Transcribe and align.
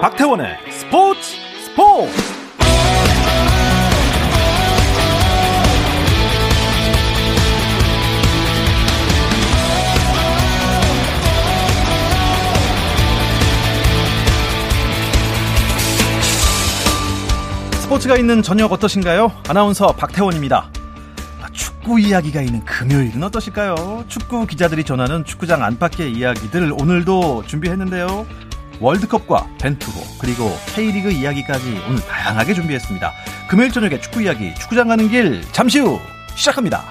박태원의 0.00 0.58
스포츠 0.70 1.36
스포츠 1.64 2.12
스포츠가 17.80 18.16
있는 18.16 18.40
저녁 18.42 18.70
어떠신가요? 18.70 19.32
아나운서 19.48 19.88
박태원입니다. 19.88 20.70
아, 21.42 21.48
축구 21.52 21.98
이야기가 21.98 22.40
있는 22.40 22.64
금요일은 22.64 23.20
어떠실까요? 23.24 24.04
축구 24.06 24.46
기자들이 24.46 24.84
전하는 24.84 25.24
축구장 25.24 25.64
안팎의 25.64 26.12
이야기들 26.12 26.72
오늘도 26.78 27.44
준비했는데요. 27.48 28.47
월드컵과 28.80 29.48
벤투호 29.60 30.18
그리고 30.20 30.50
K리그 30.74 31.10
이야기까지 31.10 31.80
오늘 31.88 32.00
다양하게 32.00 32.54
준비했습니다. 32.54 33.12
금요일 33.48 33.72
저녁에 33.72 34.00
축구 34.00 34.22
이야기 34.22 34.54
축구장 34.54 34.88
가는 34.88 35.08
길 35.08 35.42
잠시 35.52 35.80
후 35.80 36.00
시작합니다. 36.36 36.84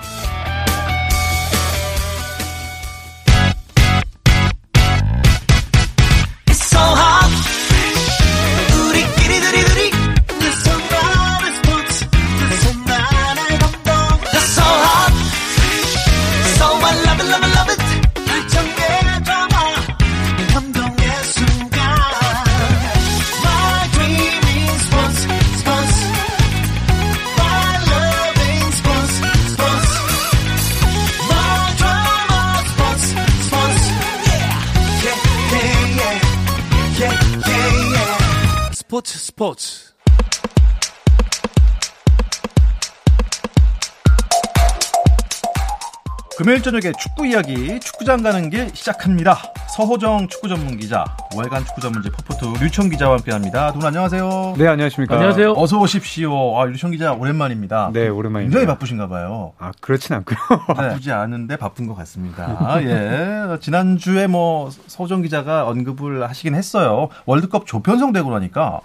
금요일 46.47 46.63
저녁에 46.63 46.93
축구 46.97 47.27
이야기 47.27 47.77
축구장 47.81 48.23
가는 48.23 48.49
길 48.49 48.69
시작합니다. 48.73 49.35
서호정 49.75 50.29
축구 50.29 50.47
전문 50.47 50.77
기자, 50.77 51.03
월간 51.35 51.65
축구 51.65 51.81
전문지 51.81 52.09
퍼포트 52.09 52.63
류청 52.63 52.87
기자와 52.89 53.17
함께합니다. 53.17 53.73
두 53.73 53.79
분 53.79 53.87
안녕하세요. 53.89 54.55
네 54.57 54.65
안녕하십니까. 54.65 55.13
안녕하세요. 55.15 55.51
어서 55.57 55.77
오십시오. 55.77 56.57
아, 56.57 56.63
류청 56.63 56.91
기자 56.91 57.11
오랜만입니다. 57.11 57.89
네 57.91 58.07
오랜만입니다. 58.07 58.59
굉장히 58.59 58.65
바쁘신가 58.65 59.09
봐요. 59.09 59.51
아 59.59 59.73
그렇진 59.81 60.15
않고요. 60.15 60.37
바쁘지 60.73 61.11
않은데 61.11 61.57
바쁜 61.57 61.85
것 61.85 61.95
같습니다. 61.95 62.81
예. 62.81 63.57
지난 63.59 63.97
주에 63.97 64.27
뭐 64.27 64.69
서호정 64.87 65.23
기자가 65.23 65.67
언급을 65.67 66.29
하시긴 66.29 66.55
했어요. 66.55 67.09
월드컵 67.25 67.65
조편성 67.65 68.13
되고 68.13 68.31
나니까 68.31 68.79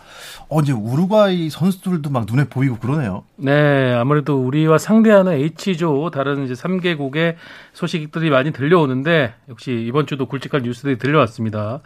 어 0.48 0.60
이제 0.60 0.72
우루과이 0.72 1.48
선수들도 1.48 2.10
막 2.10 2.26
눈에 2.28 2.48
보이고 2.48 2.76
그러네요. 2.78 3.22
네, 3.36 3.94
아무래도 3.94 4.44
우리와 4.44 4.78
상대하는 4.78 5.32
H조 5.34 6.10
다른 6.10 6.44
이제 6.44 6.54
3개국의 6.54 7.36
소식들이 7.72 8.31
많이 8.31 8.53
들려오는데 8.53 9.34
역시 9.48 9.72
이번 9.86 10.06
주도 10.06 10.27
굵직한 10.27 10.62
뉴스들이 10.62 10.98
들려왔습니다. 10.98 11.81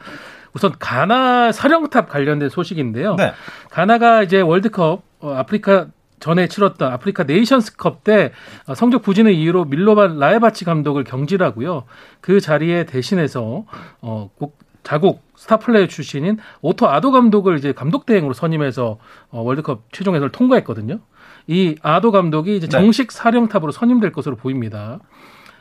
우선 0.53 0.73
가나 0.79 1.53
사령탑 1.53 2.09
관련된 2.09 2.49
소식인데요. 2.49 3.17
네. 3.17 3.33
가나가 3.71 4.23
이제 4.23 4.41
월드컵 4.41 5.03
어, 5.21 5.33
아프리카 5.35 5.89
전에 6.19 6.49
치렀던 6.49 6.91
아프리카 6.93 7.25
네이션스컵 7.25 8.03
때 8.05 8.33
어, 8.67 8.75
성적 8.75 9.03
부진을 9.03 9.33
이유로 9.35 9.67
밀로반 9.67 10.19
라에바치 10.19 10.65
감독을 10.65 11.05
경질하고요. 11.05 11.85
그 12.21 12.41
자리에 12.41 12.85
대신해서 12.87 13.65
어, 14.01 14.31
국- 14.39 14.59
자국 14.83 15.23
스타 15.35 15.57
플레이어 15.57 15.89
출신인 15.89 16.39
오토 16.63 16.89
아도 16.89 17.11
감독을 17.11 17.59
이제 17.59 17.73
감독 17.73 18.07
대행으로 18.07 18.33
선임해서 18.35 18.99
어, 19.31 19.41
월드컵 19.43 19.83
최종 19.93 20.15
예선을 20.15 20.31
통과했거든요. 20.31 21.01
이 21.49 21.75
아도 21.83 22.13
감독이 22.13 22.57
이제 22.57 22.67
네. 22.67 22.71
정식 22.71 23.11
사령탑으로 23.13 23.73
선임될 23.73 24.13
것으로 24.13 24.37
보입니다. 24.37 25.01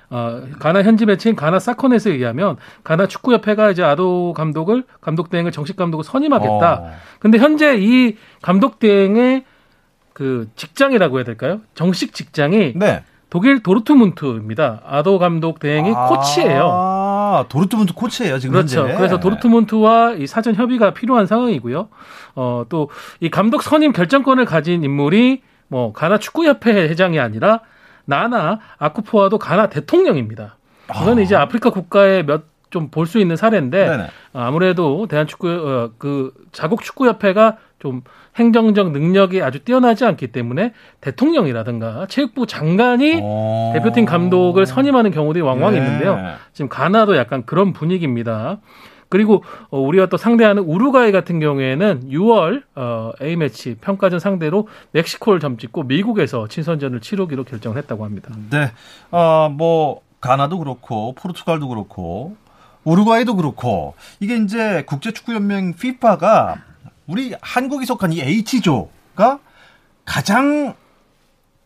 어, 0.09 0.41
가나 0.59 0.83
현지 0.83 1.05
매체인 1.05 1.35
가나 1.35 1.59
사커넷에 1.59 2.11
의하면 2.11 2.57
가나 2.83 3.07
축구협회가 3.07 3.71
이제 3.71 3.83
아도 3.83 4.33
감독을 4.33 4.83
감독 5.01 5.29
대행을 5.29 5.51
정식 5.51 5.75
감독을 5.75 6.03
선임하겠다. 6.03 6.73
어. 6.73 6.91
근데 7.19 7.37
현재 7.37 7.75
이 7.77 8.15
감독 8.41 8.79
대행의 8.79 9.45
그 10.13 10.47
직장이라고 10.55 11.17
해야 11.17 11.25
될까요? 11.25 11.59
정식 11.73 12.13
직장이 12.13 12.73
네. 12.75 13.03
독일 13.29 13.61
도르트문트입니다. 13.63 14.81
아도 14.85 15.19
감독 15.19 15.59
대행이 15.59 15.91
아, 15.93 16.07
코치예요. 16.07 17.45
도르트문트 17.49 17.93
코치예요 17.93 18.39
지금 18.39 18.53
그렇죠. 18.53 18.81
현재. 18.81 18.95
그래서 18.95 19.19
도르트문트와 19.19 20.13
이 20.13 20.27
사전 20.27 20.55
협의가 20.55 20.93
필요한 20.93 21.25
상황이고요. 21.25 21.89
어, 22.35 22.63
또 22.69 22.87
이 23.19 23.29
감독 23.29 23.61
선임 23.63 23.91
결정권을 23.91 24.45
가진 24.45 24.83
인물이 24.83 25.41
뭐 25.67 25.91
가나 25.91 26.17
축구협회 26.19 26.71
회장이 26.89 27.19
아니라 27.19 27.61
나나 28.05 28.59
아쿠포아도 28.77 29.37
가나 29.37 29.67
대통령입니다. 29.67 30.57
이거는 30.89 31.23
이제 31.23 31.35
아프리카 31.35 31.69
국가의 31.69 32.25
몇 32.25 32.55
좀 32.75 32.89
볼 32.89 33.05
수 33.07 33.19
있는 33.19 33.37
사례인데 33.37 33.87
네네. 33.87 34.03
어, 34.33 34.39
아무래도 34.41 35.07
대한축구 35.07 35.47
어, 35.47 35.91
그 35.97 36.33
자국 36.51 36.83
축구협회가 36.83 37.57
좀 37.79 38.01
행정적 38.35 38.91
능력이 38.91 39.41
아주 39.41 39.59
뛰어나지 39.63 40.03
않기 40.03 40.27
때문에 40.33 40.73
대통령이라든가 40.99 42.07
체육부 42.07 42.47
장관이 42.47 43.19
어. 43.23 43.71
대표팀 43.75 44.03
감독을 44.05 44.65
선임하는 44.65 45.11
경우들이 45.11 45.41
왕왕 45.41 45.73
예. 45.73 45.77
있는데요. 45.77 46.19
지금 46.51 46.67
가나도 46.67 47.15
약간 47.15 47.45
그런 47.45 47.71
분위기입니다. 47.71 48.57
그리고 49.09 49.43
어, 49.69 49.79
우리가 49.79 50.07
또 50.07 50.17
상대하는 50.17 50.63
우루과이 50.63 51.11
같은 51.11 51.39
경우에는 51.39 52.09
6월 52.09 52.63
어, 52.75 53.11
A 53.21 53.35
매치 53.35 53.75
평가전 53.75 54.19
상대로 54.19 54.67
멕시코를 54.91 55.39
점찍고 55.39 55.83
미국에서 55.83 56.47
친선전을 56.47 57.01
치르기로 57.01 57.43
결정을 57.43 57.77
했다고 57.77 58.05
합니다. 58.05 58.31
네. 58.49 58.71
어, 59.11 59.49
뭐 59.49 60.01
가나도 60.21 60.59
그렇고 60.59 61.13
포르투갈도 61.13 61.67
그렇고 61.67 62.35
우루과이도 62.83 63.35
그렇고 63.35 63.95
이게 64.19 64.37
이제 64.37 64.83
국제 64.87 65.11
축구 65.11 65.33
연맹 65.33 65.73
FIFA가 65.77 66.55
우리 67.07 67.33
한국이 67.41 67.85
속한 67.85 68.13
이 68.13 68.21
H조가 68.21 69.39
가장 70.05 70.75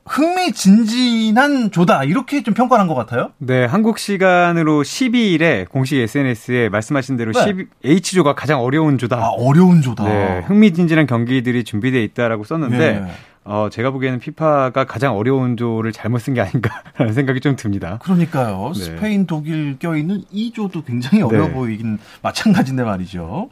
흥미진진한 0.09 1.70
조다 1.72 2.03
이렇게 2.03 2.42
좀 2.42 2.53
평가한 2.53 2.88
것 2.88 2.96
같아요. 2.96 3.31
네 3.38 3.66
한국 3.66 4.00
시간으로 4.00 4.81
12일에 4.81 5.70
공식 5.70 5.97
SNS에 5.97 6.70
말씀하신 6.70 7.16
대로 7.16 7.31
네. 7.31 7.40
12, 7.44 7.66
H조가 7.86 8.34
가장 8.34 8.62
어려운 8.62 8.98
조다. 8.98 9.18
아 9.18 9.30
어려운 9.38 9.81
조다. 9.81 10.03
네 10.03 10.40
흥미진진한 10.48 11.06
경기들이 11.06 11.64
준비되어 11.64 12.02
있다라고 12.02 12.44
썼는데 12.44 12.78
예. 13.06 13.12
어, 13.46 13.69
제가 13.72 13.92
보기에는 13.92 14.19
피파가 14.19 14.84
가장 14.86 15.16
어려운 15.16 15.58
조를 15.58 15.92
잘못 15.92 16.19
쓴 16.19 16.34
게 16.34 16.42
아닌가라는 16.42 17.14
생각이 17.16 17.40
좀 17.40 17.56
듭니다. 17.56 18.00
그러니까요. 18.03 18.72
네. 18.75 18.80
스페인, 18.80 19.25
독일 19.28 19.78
껴있는 19.80 20.24
이 20.31 20.52
조도 20.52 20.84
굉장히 20.84 21.22
어려워 21.24 21.48
네. 21.48 21.53
보이긴 21.53 22.00
마찬가지인데 22.22 22.84
말이죠. 22.84 23.50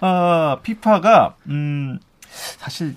아, 0.00 0.58
피파가 0.62 1.36
음 1.48 1.98
사실 2.28 2.94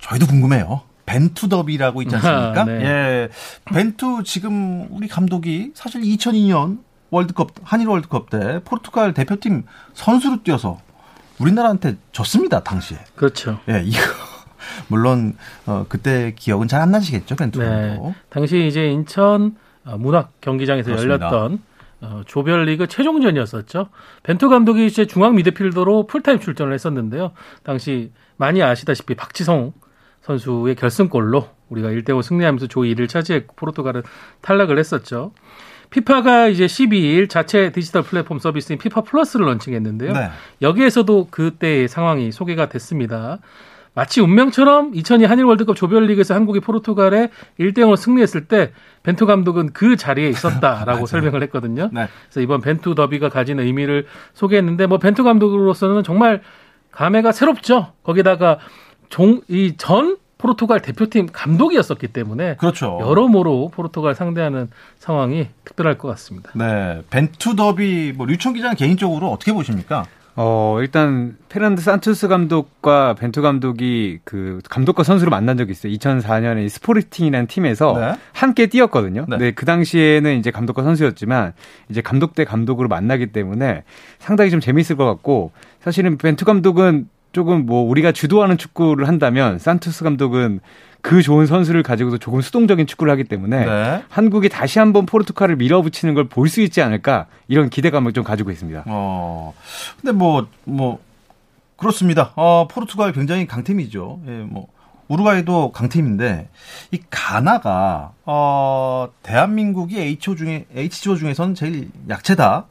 저희도 0.00 0.26
궁금해요. 0.26 0.82
벤투 1.08 1.48
더비라고 1.48 2.02
있지 2.02 2.14
않습니까? 2.16 2.60
아, 2.60 2.64
네. 2.64 2.84
예. 2.84 3.28
벤투 3.64 4.22
지금 4.24 4.86
우리 4.90 5.08
감독이 5.08 5.72
사실 5.74 6.02
2002년 6.02 6.78
월드컵 7.10 7.52
한일 7.62 7.88
월드컵 7.88 8.28
때 8.28 8.60
포르투갈 8.64 9.14
대표팀 9.14 9.64
선수로 9.94 10.42
뛰어서 10.42 10.78
우리나라한테 11.38 11.96
졌습니다, 12.12 12.62
당시에. 12.62 12.98
그렇죠. 13.14 13.58
예, 13.70 13.82
이거 13.84 13.98
물론 14.88 15.36
어 15.66 15.86
그때 15.88 16.34
기억은 16.36 16.68
잘 16.68 16.82
안 16.82 16.90
나시겠죠, 16.90 17.36
벤투 17.36 17.58
네. 17.60 17.98
당시 18.28 18.66
이제 18.66 18.86
인천 18.86 19.56
어, 19.84 19.96
문학 19.96 20.32
경기장에서 20.42 20.90
그렇습니다. 20.90 21.26
열렸던 21.26 21.62
어, 22.02 22.22
조별리그 22.26 22.86
최종전이었었죠. 22.86 23.88
벤투 24.24 24.48
감독이 24.50 24.86
이제 24.86 25.06
중앙 25.06 25.34
미드필더로 25.36 26.06
풀타임 26.06 26.38
출전을 26.40 26.74
했었는데요. 26.74 27.32
당시 27.62 28.12
많이 28.36 28.62
아시다시피 28.62 29.14
박지성 29.14 29.72
선수의 30.28 30.74
결승골로 30.74 31.48
우리가 31.70 31.88
1대0 31.88 32.22
승리하면서 32.22 32.66
조 32.66 32.80
2위를 32.80 33.08
차지했고 33.08 33.54
포르투갈은 33.56 34.02
탈락을 34.42 34.78
했었죠. 34.78 35.32
피파가 35.90 36.48
이제 36.48 36.66
12일 36.66 37.30
자체 37.30 37.72
디지털 37.72 38.02
플랫폼 38.02 38.38
서비스인 38.38 38.78
피파 38.78 39.00
플러스를 39.00 39.46
런칭했는데요. 39.46 40.12
네. 40.12 40.28
여기에서도 40.60 41.28
그때의 41.30 41.88
상황이 41.88 42.30
소개가 42.30 42.68
됐습니다. 42.68 43.38
마치 43.94 44.20
운명처럼 44.20 44.94
2002 44.94 45.24
한일 45.24 45.46
월드컵 45.46 45.76
조별리그에서 45.76 46.34
한국이 46.34 46.60
포르투갈에 46.60 47.30
1대 47.58 47.78
0으로 47.78 47.96
승리했을 47.96 48.44
때 48.44 48.72
벤투 49.02 49.24
감독은 49.24 49.72
그 49.72 49.96
자리에 49.96 50.28
있었다라고 50.28 51.06
설명을 51.08 51.42
했거든요. 51.44 51.88
네. 51.90 52.06
그래서 52.26 52.40
이번 52.40 52.60
벤투 52.60 52.94
더비가 52.94 53.30
가진 53.30 53.58
의미를 53.58 54.06
소개했는데 54.34 54.86
뭐 54.86 54.98
벤투 54.98 55.24
감독으로서는 55.24 56.04
정말 56.04 56.42
감회가 56.92 57.32
새롭죠. 57.32 57.92
거기다가 58.02 58.58
종 59.08 59.42
이 59.48 59.74
전 59.76 60.16
포르투갈 60.38 60.80
대표팀 60.80 61.26
감독이었었기 61.32 62.08
때문에 62.08 62.56
그렇죠. 62.56 62.98
여러모로 63.00 63.70
포르투갈 63.74 64.14
상대하는 64.14 64.68
상황이 64.98 65.48
특별할 65.64 65.98
것 65.98 66.06
같습니다. 66.08 66.52
네, 66.54 67.02
벤투 67.10 67.56
더비 67.56 68.14
뭐 68.16 68.24
류청 68.26 68.52
기자는 68.52 68.76
개인적으로 68.76 69.30
어떻게 69.32 69.52
보십니까? 69.52 70.06
어, 70.40 70.76
일단 70.80 71.36
페르난두 71.48 71.82
산투스 71.82 72.28
감독과 72.28 73.14
벤투 73.14 73.42
감독이 73.42 74.20
그 74.22 74.60
감독과 74.70 75.02
선수로 75.02 75.32
만난 75.32 75.56
적이 75.56 75.72
있어요. 75.72 75.92
2004년에 75.94 76.68
스포르팅이라는 76.68 77.48
팀에서 77.48 77.98
네. 77.98 78.14
함께 78.32 78.68
뛰었거든요. 78.68 79.26
네. 79.28 79.36
네. 79.38 79.50
그 79.50 79.66
당시에는 79.66 80.38
이제 80.38 80.52
감독과 80.52 80.84
선수였지만 80.84 81.54
이제 81.88 82.00
감독 82.00 82.36
대 82.36 82.44
감독으로 82.44 82.86
만나기 82.86 83.32
때문에 83.32 83.82
상당히 84.20 84.52
좀 84.52 84.60
재미있을 84.60 84.96
것 84.96 85.04
같고 85.06 85.50
사실은 85.80 86.16
벤투 86.18 86.44
감독은 86.44 87.08
조금 87.32 87.66
뭐 87.66 87.82
우리가 87.88 88.12
주도하는 88.12 88.56
축구를 88.58 89.06
한다면 89.08 89.58
산투스 89.58 90.04
감독은 90.04 90.60
그 91.00 91.22
좋은 91.22 91.46
선수를 91.46 91.82
가지고도 91.82 92.18
조금 92.18 92.40
수동적인 92.40 92.86
축구를 92.86 93.10
하기 93.12 93.24
때문에 93.24 93.64
네. 93.64 94.02
한국이 94.08 94.48
다시 94.48 94.78
한번 94.80 95.06
포르투갈을 95.06 95.56
밀어붙이는 95.56 96.14
걸 96.14 96.24
볼 96.28 96.48
수 96.48 96.60
있지 96.60 96.82
않을까 96.82 97.26
이런 97.46 97.70
기대감을 97.70 98.12
좀 98.12 98.24
가지고 98.24 98.50
있습니다. 98.50 98.84
어, 98.86 99.54
근데 100.00 100.12
뭐, 100.12 100.48
뭐, 100.64 100.98
그렇습니다. 101.76 102.32
어, 102.34 102.66
포르투갈 102.68 103.12
굉장히 103.12 103.46
강팀이죠. 103.46 104.20
예, 104.26 104.30
뭐, 104.48 104.66
우루과이도 105.06 105.70
강팀인데, 105.72 106.48
이 106.90 107.00
가나가, 107.08 108.12
어, 108.26 109.08
대한민국이 109.22 109.98
H조 110.00 110.34
중에, 110.34 110.66
H조 110.74 111.16
중에선 111.16 111.54
제일 111.54 111.88
약체다. 112.08 112.66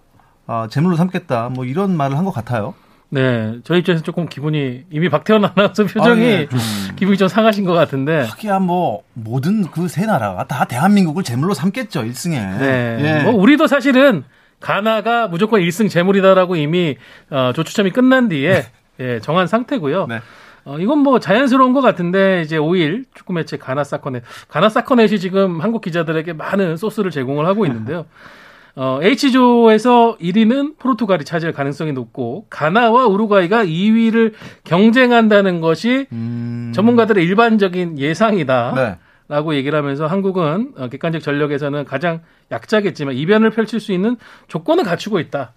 어, 0.47 0.67
제물로 0.69 0.95
삼겠다. 0.97 1.49
뭐 1.49 1.65
이런 1.65 1.95
말을 1.95 2.17
한 2.17 2.25
것 2.25 2.31
같아요. 2.31 2.73
네, 3.09 3.59
저희 3.63 3.79
입장에서 3.79 4.03
조금 4.03 4.27
기분이 4.27 4.83
이미 4.91 5.07
박태원 5.09 5.45
아나운서 5.45 5.85
표정이 5.85 6.21
아, 6.25 6.27
예, 6.27 6.47
좀. 6.47 6.59
기분이 6.97 7.17
좀 7.17 7.27
상하신 7.27 7.63
것 7.65 7.73
같은데. 7.73 8.21
하기야 8.29 8.59
뭐, 8.59 9.03
모든 9.13 9.63
그 9.71 9.87
세 9.87 10.05
나라가 10.05 10.45
다 10.45 10.65
대한민국을 10.65 11.23
제물로 11.23 11.53
삼겠죠, 11.53 12.03
1승에. 12.03 12.59
네, 12.59 12.97
예. 13.19 13.23
뭐 13.23 13.33
우리도 13.33 13.67
사실은 13.67 14.23
가나가 14.59 15.27
무조건 15.27 15.61
1승 15.61 15.89
재물이다라고 15.89 16.55
이미 16.57 16.97
어, 17.29 17.51
조추첨이 17.55 17.91
끝난 17.91 18.27
뒤에 18.27 18.65
예, 18.99 19.19
정한 19.21 19.47
상태고요. 19.47 20.07
네. 20.07 20.19
어, 20.65 20.77
이건 20.79 20.97
뭐 20.99 21.19
자연스러운 21.19 21.71
것 21.71 21.79
같은데 21.79 22.41
이제 22.41 22.57
5일 22.57 23.05
축구 23.15 23.31
매체 23.31 23.55
가나 23.57 23.85
사커넷, 23.85 24.21
가나 24.49 24.67
사커넷이 24.67 25.17
지금 25.19 25.61
한국 25.61 25.81
기자들에게 25.81 26.33
많은 26.33 26.75
소스를 26.75 27.09
제공을 27.11 27.45
하고 27.45 27.65
있는데요. 27.65 28.05
어, 28.79 28.99
H조에서 29.01 30.17
1위는 30.21 30.77
포르투갈이 30.77 31.25
차지할 31.25 31.51
가능성이 31.51 31.93
높고 31.93 32.45
가나와 32.51 33.07
우루과이가 33.07 33.65
2위를 33.65 34.33
경쟁한다는 34.65 35.61
것이 35.61 36.05
음. 36.11 36.71
전문가들의 36.75 37.25
일반적인 37.25 37.97
예상이다. 37.97 38.73
네. 38.75 38.97
라고 39.29 39.55
얘기를 39.55 39.77
하면서 39.77 40.05
한국은 40.05 40.73
어, 40.77 40.89
객관적 40.89 41.23
전력에서는 41.23 41.85
가장 41.85 42.21
약자겠지만 42.51 43.15
이변을 43.15 43.49
펼칠 43.49 43.79
수 43.79 43.91
있는 43.93 44.15
조건을 44.47 44.83
갖추고 44.83 45.19
있다. 45.19 45.53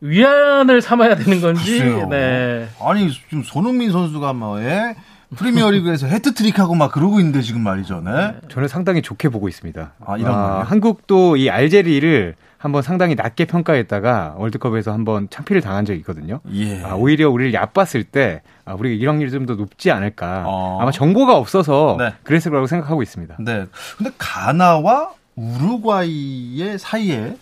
위안을 0.00 0.80
삼아야 0.80 1.14
되는 1.14 1.40
건지. 1.40 1.78
글쎄요. 1.78 2.08
네. 2.08 2.68
아니 2.80 3.10
지금 3.12 3.44
손흥민 3.44 3.92
선수가 3.92 4.32
뭐 4.32 4.60
예? 4.60 4.96
프리미어리그에서 5.36 6.06
헤트트릭하고 6.06 6.74
막 6.74 6.92
그러고 6.92 7.18
있는데 7.20 7.40
지금 7.42 7.62
말이죠. 7.62 8.00
네. 8.04 8.34
저는 8.48 8.68
상당히 8.68 9.00
좋게 9.02 9.28
보고 9.28 9.48
있습니다. 9.48 9.92
아, 10.04 10.16
이런 10.16 10.32
말이요? 10.32 10.64
한국도 10.66 11.36
이 11.36 11.48
알제리를 11.50 12.34
한번 12.58 12.82
상당히 12.82 13.14
낮게 13.14 13.46
평가했다가 13.46 14.34
월드컵에서 14.36 14.92
한번 14.92 15.28
참패를 15.30 15.62
당한 15.62 15.84
적이 15.86 16.00
있거든요. 16.00 16.40
예. 16.52 16.82
아, 16.84 16.94
오히려 16.94 17.30
우리를 17.30 17.54
얕봤을 17.54 18.04
때 18.04 18.42
아, 18.66 18.74
우리가 18.74 18.94
이런 19.00 19.14
확률이 19.14 19.30
좀 19.30 19.46
더 19.46 19.54
높지 19.54 19.90
않을까. 19.90 20.44
어. 20.46 20.78
아마 20.80 20.90
정보가 20.90 21.36
없어서 21.36 21.96
네. 21.98 22.12
그랬을 22.22 22.50
거라고 22.50 22.66
생각하고 22.66 23.02
있습니다. 23.02 23.36
네. 23.40 23.64
근데 23.96 24.10
가나와 24.18 25.12
우루과이의 25.36 26.78
사이에 26.78 27.36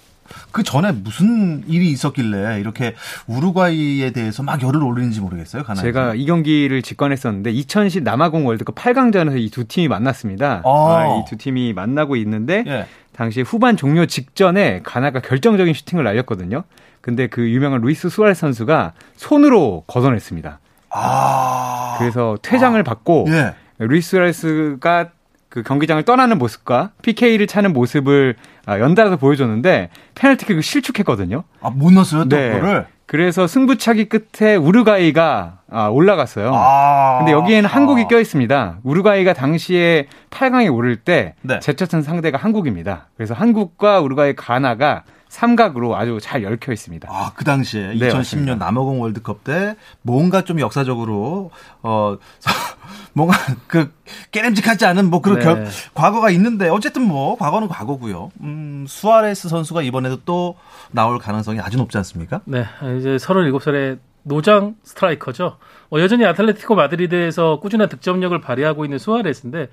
그 0.50 0.62
전에 0.62 0.92
무슨 0.92 1.64
일이 1.69 1.90
있었길래 1.90 2.60
이렇게 2.60 2.94
우루과이에 3.26 4.10
대해서 4.12 4.42
막 4.42 4.62
열을 4.62 4.82
올리는지 4.82 5.20
모르겠어요. 5.20 5.62
가나. 5.64 5.80
제가 5.80 6.14
이 6.14 6.26
경기를 6.26 6.82
직관했었는데 6.82 7.50
2010 7.52 8.02
남아공 8.02 8.46
월드컵 8.46 8.75
8강전에서 8.75 9.38
이 9.38 9.50
두 9.50 9.64
팀이 9.66 9.88
만났습니다. 9.88 10.62
아. 10.64 11.22
이두 11.25 11.36
팀이 11.36 11.72
만나고 11.72 12.16
있는데 12.16 12.64
예. 12.66 12.86
당시 13.12 13.40
후반 13.42 13.76
종료 13.76 14.06
직전에 14.06 14.80
가나가 14.84 15.20
결정적인 15.20 15.75
슈팅을 15.75 16.04
날렸거든요. 16.04 16.64
근데 17.00 17.26
그 17.26 17.48
유명한 17.50 17.80
루이스 17.80 18.08
수아레스 18.10 18.40
선수가 18.40 18.92
손으로 19.16 19.84
걷어냈습니다. 19.86 20.60
아. 20.90 21.96
그래서 21.98 22.36
퇴장을 22.42 22.80
받고 22.82 23.26
예. 23.28 23.54
루이스 23.78 24.10
수아레스가 24.10 25.10
그 25.58 25.62
경기장을 25.64 26.02
떠나는 26.05 26.38
모습과 26.38 26.90
PK를 27.02 27.49
차는 27.49 27.72
모습을 27.72 28.37
아, 28.64 28.78
연달아서 28.78 29.16
보여줬는데 29.16 29.90
페널티킥을 30.14 30.62
실축했거든요. 30.62 31.43
아, 31.60 31.70
못 31.70 31.93
넣었어요, 31.93 32.28
또 32.28 32.37
네. 32.37 32.52
그거를. 32.52 32.87
그래서 33.06 33.46
승부차기 33.46 34.08
끝에 34.08 34.55
우루과이가 34.55 35.60
아, 35.70 35.87
올라갔어요. 35.88 36.52
아. 36.55 37.19
근데 37.19 37.32
여기에는 37.32 37.69
아. 37.69 37.72
한국이 37.72 38.06
껴 38.06 38.20
있습니다. 38.20 38.78
우루과이가 38.84 39.32
당시에 39.32 40.06
8강에 40.31 40.72
오를 40.72 40.96
때 40.96 41.34
네. 41.43 41.58
제쳤던 41.58 42.02
상대가 42.02 42.38
한국입니다. 42.38 43.08
그래서 43.16 43.34
한국과 43.34 44.00
우루과이 44.00 44.37
가나가 44.37 45.02
삼각으로 45.28 45.96
아주 45.96 46.19
잘 46.20 46.44
얽혀 46.44 46.72
있습니다. 46.72 47.08
아, 47.10 47.32
그 47.34 47.44
당시에 47.44 47.88
네, 47.88 48.08
2010년 48.08 48.14
맞습니다. 48.14 48.54
남아공 48.56 49.00
월드컵 49.00 49.44
때 49.44 49.76
뭔가 50.02 50.42
좀 50.42 50.60
역사적으로 50.60 51.50
어 51.82 52.16
뭔가 53.12 53.36
그 53.66 53.92
깨름직하지 54.30 54.86
않은 54.86 55.10
뭐 55.10 55.20
그런 55.20 55.38
네. 55.38 55.44
결, 55.44 55.66
과거가 55.94 56.30
있는데 56.30 56.69
어쨌든 56.69 57.02
뭐 57.02 57.36
과거는 57.36 57.69
과거고요. 57.69 58.30
음, 58.40 58.86
수아레스 58.88 59.48
선수가 59.48 59.82
이번에도 59.82 60.19
또 60.25 60.56
나올 60.90 61.19
가능성이 61.19 61.60
아주 61.60 61.76
높지 61.76 61.96
않습니까? 61.98 62.40
네. 62.44 62.64
이제 62.98 63.16
37살의 63.16 63.98
노장 64.22 64.76
스트라이커죠. 64.82 65.56
어, 65.90 65.98
여전히 65.98 66.25
아틀레티코 66.26 66.75
마드리드에서 66.75 67.60
꾸준한 67.60 67.88
득점력을 67.88 68.38
발휘하고 68.40 68.84
있는 68.84 68.98
수아레스인데 68.98 69.69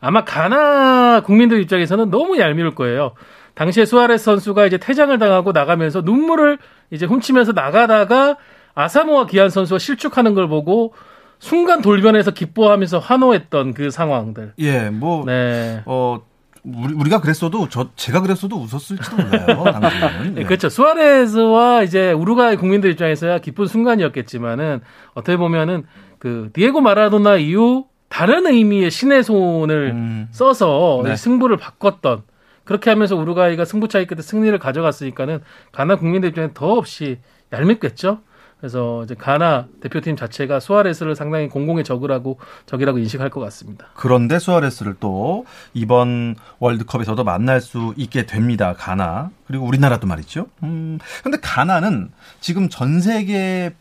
아마 0.00 0.24
가나 0.24 1.22
국민들 1.22 1.60
입장에서는 1.62 2.10
너무 2.10 2.38
얄미울 2.38 2.74
거예요. 2.74 3.12
당시에 3.54 3.84
수아레스 3.84 4.24
선수가 4.24 4.66
이제 4.66 4.78
퇴장을 4.78 5.16
당하고 5.18 5.52
나가면서 5.52 6.00
눈물을 6.00 6.58
이제 6.90 7.06
훔치면서 7.06 7.52
나가다가 7.52 8.36
아사모아 8.74 9.26
기한 9.26 9.50
선수가 9.50 9.78
실축하는 9.78 10.34
걸 10.34 10.48
보고 10.48 10.92
순간 11.38 11.82
돌변해서 11.82 12.32
기뻐하면서 12.32 12.98
환호했던 12.98 13.74
그 13.74 13.90
상황들. 13.90 14.54
예, 14.58 14.90
뭐 14.90 15.24
네. 15.24 15.82
어. 15.86 16.22
우리, 16.66 16.94
우리가 16.94 17.20
그랬어도 17.20 17.68
저 17.68 17.90
제가 17.94 18.22
그랬어도 18.22 18.56
웃었을지도 18.56 19.16
몰라요. 19.16 19.64
당시에는. 19.70 20.34
네, 20.34 20.40
예. 20.40 20.44
그렇죠. 20.44 20.70
수아레스와 20.70 21.82
이제 21.82 22.10
우루과이 22.12 22.56
국민들 22.56 22.90
입장에서야 22.90 23.40
기쁜 23.40 23.66
순간이었겠지만은 23.66 24.80
어떻게 25.12 25.36
보면은 25.36 25.84
그 26.18 26.48
디에고 26.54 26.80
마라도나 26.80 27.36
이후 27.36 27.84
다른 28.08 28.46
의미의 28.46 28.90
신의 28.90 29.24
손을 29.24 29.90
음. 29.94 30.28
써서 30.30 31.02
네. 31.04 31.16
승부를 31.16 31.58
바꿨던 31.58 32.22
그렇게 32.64 32.90
하면서 32.90 33.16
우루과이가 33.16 33.64
승부차기 33.64 34.06
끝에 34.06 34.22
승리를 34.22 34.56
가져갔으니까는 34.58 35.40
가나 35.72 35.96
국민들 35.96 36.30
입장에 36.30 36.50
더없이 36.54 37.18
얄밉겠죠. 37.52 38.20
그래서 38.58 39.04
이제 39.04 39.14
가나 39.14 39.66
대표팀 39.82 40.16
자체가 40.16 40.58
수아레스를 40.58 41.14
상당히 41.16 41.48
공공의 41.48 41.84
적이라고 41.84 42.38
적이라고 42.64 42.98
인식할 42.98 43.28
것 43.28 43.40
같습니다. 43.40 43.88
그런데 43.94 44.38
수아레스를 44.38 44.94
또 45.00 45.44
이번 45.74 46.36
월드컵에서도 46.60 47.22
만날 47.24 47.60
수 47.60 47.92
있게 47.98 48.24
됩니다. 48.24 48.72
가나. 48.72 49.30
그리고 49.46 49.66
우리나라도 49.66 50.06
말이죠. 50.06 50.46
음. 50.62 50.98
근데 51.22 51.36
가나는 51.42 52.10
지금 52.40 52.70
전 52.70 53.02
세계에 53.02 53.74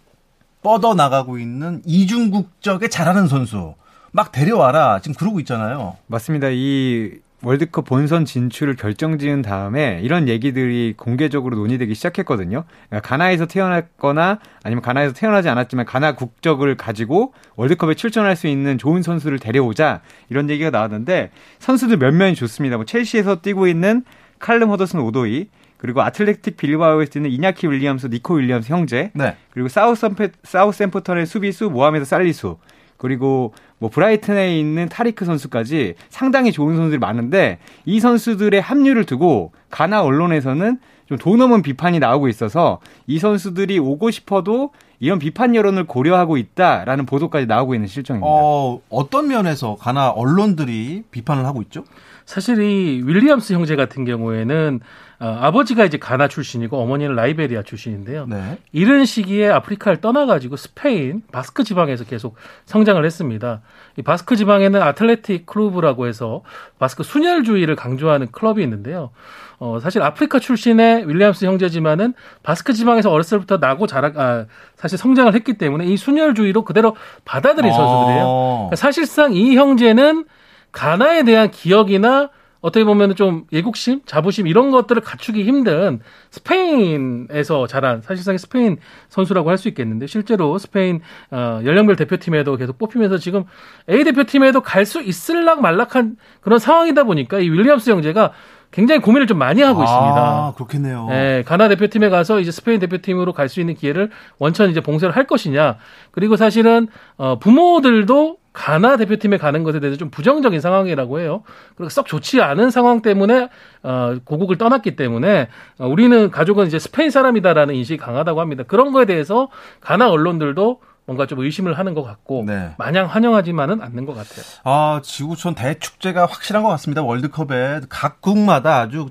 뻗어 0.61 0.93
나가고 0.93 1.37
있는 1.37 1.81
이중 1.85 2.29
국적에 2.29 2.89
잘하는 2.89 3.27
선수 3.27 3.75
막 4.11 4.33
데려와라. 4.33 4.99
지금 4.99 5.15
그러고 5.15 5.39
있잖아요. 5.39 5.95
맞습니다. 6.07 6.49
이 6.51 7.19
월드컵 7.43 7.85
본선 7.85 8.23
진출을 8.23 8.75
결정지은 8.75 9.41
다음에 9.41 9.99
이런 10.01 10.29
얘기들이 10.29 10.93
공개적으로 10.95 11.57
논의되기 11.57 11.93
시작했거든요. 11.93 12.63
그러니까 12.89 13.07
가나에서 13.07 13.45
태어났거나 13.45 14.39
아니면 14.63 14.81
가나에서 14.81 15.13
태어나지 15.13 15.49
않았지만 15.49 15.85
가나 15.85 16.15
국적을 16.15 16.75
가지고 16.75 17.33
월드컵에 17.57 17.95
출전할 17.95 18.35
수 18.37 18.47
있는 18.47 18.77
좋은 18.77 19.01
선수를 19.01 19.39
데려오자 19.39 20.01
이런 20.29 20.49
얘기가 20.49 20.69
나왔는데 20.69 21.31
선수들 21.59 21.97
몇 21.97 22.13
명이 22.13 22.35
좋습니다. 22.35 22.77
뭐 22.77 22.85
첼시에서 22.85 23.41
뛰고 23.41 23.67
있는 23.67 24.03
칼름 24.39 24.69
허더슨 24.69 25.01
오도이 25.01 25.49
그리고 25.77 26.01
아틀레틱 26.01 26.55
빌바오에서 26.55 27.11
뛰는 27.11 27.29
이냐키 27.29 27.67
윌리엄스, 27.67 28.07
니코 28.07 28.35
윌리엄스 28.35 28.71
형제 28.71 29.11
네. 29.13 29.35
그리고 29.51 29.67
사우샘페, 29.67 30.29
사우샘프턴의 30.43 31.25
수비수 31.25 31.69
모하메드 31.69 32.05
살리수 32.05 32.57
그리고 32.95 33.53
뭐 33.83 33.89
브라이튼에 33.89 34.57
있는 34.57 34.87
타리크 34.87 35.25
선수까지 35.25 35.95
상당히 36.07 36.53
좋은 36.53 36.77
선수들이 36.77 36.99
많은데 36.99 37.59
이 37.83 37.99
선수들의 37.99 38.61
합류를 38.61 39.03
두고 39.03 39.51
가나 39.69 40.03
언론에서는 40.03 40.79
좀 41.09 41.26
도 41.26 41.37
넘은 41.37 41.63
비판이 41.63 41.99
나오고 41.99 42.29
있어서 42.29 42.79
이 43.07 43.19
선수들이 43.19 43.79
오고 43.79 44.09
싶어도 44.09 44.69
이런 45.01 45.19
비판 45.19 45.53
여론을 45.53 45.83
고려하고 45.83 46.37
있다라는 46.37 47.05
보도까지 47.05 47.45
나오고 47.45 47.75
있는 47.75 47.89
실정입니다. 47.89 48.25
어, 48.25 48.79
어떤 48.89 49.27
면에서 49.27 49.75
가나 49.75 50.11
언론들이 50.11 51.03
비판을 51.11 51.45
하고 51.45 51.61
있죠? 51.63 51.83
사실 52.25 52.61
이 52.61 53.01
윌리엄스 53.05 53.53
형제 53.53 53.75
같은 53.75 54.05
경우에는 54.05 54.79
어, 55.19 55.37
아버지가 55.41 55.85
이제 55.85 55.97
가나 55.97 56.27
출신이고 56.27 56.77
어머니는 56.77 57.15
라이베리아 57.15 57.63
출신인데요. 57.63 58.25
네. 58.27 58.57
어린 58.71 59.05
시기에 59.05 59.49
아프리카를 59.49 60.01
떠나가지고 60.01 60.57
스페인 60.57 61.21
바스크 61.31 61.63
지방에서 61.63 62.03
계속 62.03 62.35
성장을 62.65 63.03
했습니다. 63.05 63.61
이 63.97 64.01
바스크 64.01 64.35
지방에는 64.35 64.81
아틀레틱 64.81 65.45
클루브라고 65.45 66.07
해서 66.07 66.41
바스크 66.77 67.03
순혈주의를 67.03 67.75
강조하는 67.75 68.31
클럽이 68.31 68.61
있는데요. 68.63 69.11
어, 69.59 69.79
사실 69.79 70.01
아프리카 70.01 70.39
출신의 70.39 71.07
윌리엄스 71.07 71.45
형제지만은 71.45 72.15
바스크 72.41 72.73
지방에서 72.73 73.09
어렸을 73.09 73.37
때부터 73.37 73.57
나고 73.65 73.87
자라, 73.87 74.11
아, 74.15 74.45
사실 74.75 74.97
성장을 74.97 75.33
했기 75.33 75.53
때문에 75.53 75.85
이 75.85 75.95
순혈주의로 75.95 76.65
그대로 76.65 76.97
받아들인 77.23 77.71
선수들이에요. 77.71 78.23
어. 78.25 78.57
그러니까 78.63 78.75
사실상 78.75 79.33
이 79.33 79.55
형제는 79.55 80.25
가나에 80.73 81.23
대한 81.23 81.49
기억이나 81.49 82.29
어떻게 82.59 82.85
보면 82.85 83.15
좀 83.15 83.45
애국심, 83.51 84.01
자부심 84.05 84.47
이런 84.47 84.71
것들을 84.71 85.01
갖추기 85.01 85.43
힘든 85.43 85.99
스페인에서 86.31 87.67
자란 87.67 88.01
사실상 88.01 88.37
스페인 88.37 88.77
선수라고 89.09 89.49
할 89.49 89.57
수 89.57 89.67
있겠는데 89.67 90.07
실제로 90.07 90.57
스페인 90.57 91.01
어, 91.29 91.59
연령별 91.65 91.97
대표팀에도 91.97 92.55
계속 92.55 92.77
뽑히면서 92.77 93.17
지금 93.17 93.43
A 93.89 94.03
대표팀에도 94.05 94.61
갈 94.61 94.85
수 94.85 95.01
있을락 95.01 95.61
말락한 95.61 96.15
그런 96.39 96.57
상황이다 96.57 97.03
보니까 97.03 97.39
이 97.39 97.49
윌리엄스 97.49 97.89
형제가 97.91 98.31
굉장히 98.73 99.01
고민을 99.01 99.27
좀 99.27 99.37
많이 99.37 99.61
하고 99.61 99.83
있습니다. 99.83 100.15
아, 100.17 100.53
그렇겠네요. 100.55 101.07
예, 101.11 101.43
가나 101.45 101.69
대표팀에 101.69 102.09
가서 102.09 102.39
이제 102.39 102.49
스페인 102.51 102.79
대표팀으로 102.79 103.31
갈 103.31 103.47
수 103.47 103.59
있는 103.59 103.75
기회를 103.75 104.09
원천 104.39 104.71
이제 104.71 104.81
봉쇄를 104.81 105.15
할 105.15 105.27
것이냐. 105.27 105.77
그리고 106.11 106.35
사실은 106.37 106.87
어 107.17 107.37
부모들도 107.37 108.37
가나 108.51 108.97
대표팀에 108.97 109.37
가는 109.37 109.63
것에 109.63 109.79
대해서 109.79 109.97
좀 109.97 110.09
부정적인 110.09 110.59
상황이라고 110.59 111.19
해요. 111.19 111.43
그리고 111.75 111.89
썩 111.89 112.07
좋지 112.07 112.41
않은 112.41 112.71
상황 112.71 113.01
때문에 113.01 113.49
어 113.83 114.15
고국을 114.25 114.57
떠났기 114.57 114.95
때문에 114.95 115.49
어, 115.79 115.87
우리는 115.87 116.31
가족은 116.31 116.65
이제 116.65 116.79
스페인 116.79 117.11
사람이다라는 117.11 117.75
인식이 117.75 117.97
강하다고 117.97 118.41
합니다. 118.41 118.63
그런 118.67 118.91
거에 118.91 119.05
대해서 119.05 119.49
가나 119.81 120.09
언론들도 120.09 120.81
뭔가 121.05 121.25
좀 121.27 121.39
의심을 121.39 121.77
하는 121.77 121.93
것 121.93 122.03
같고 122.03 122.43
네. 122.47 122.71
마냥 122.77 123.07
환영하지만은 123.07 123.81
않는 123.81 124.05
것 124.05 124.13
같아요. 124.13 124.43
아, 124.63 125.01
지구촌 125.03 125.55
대축제가 125.55 126.25
확실한 126.25 126.63
것 126.63 126.69
같습니다. 126.69 127.01
월드컵에 127.03 127.81
각국마다 127.89 128.79
아주 128.79 129.09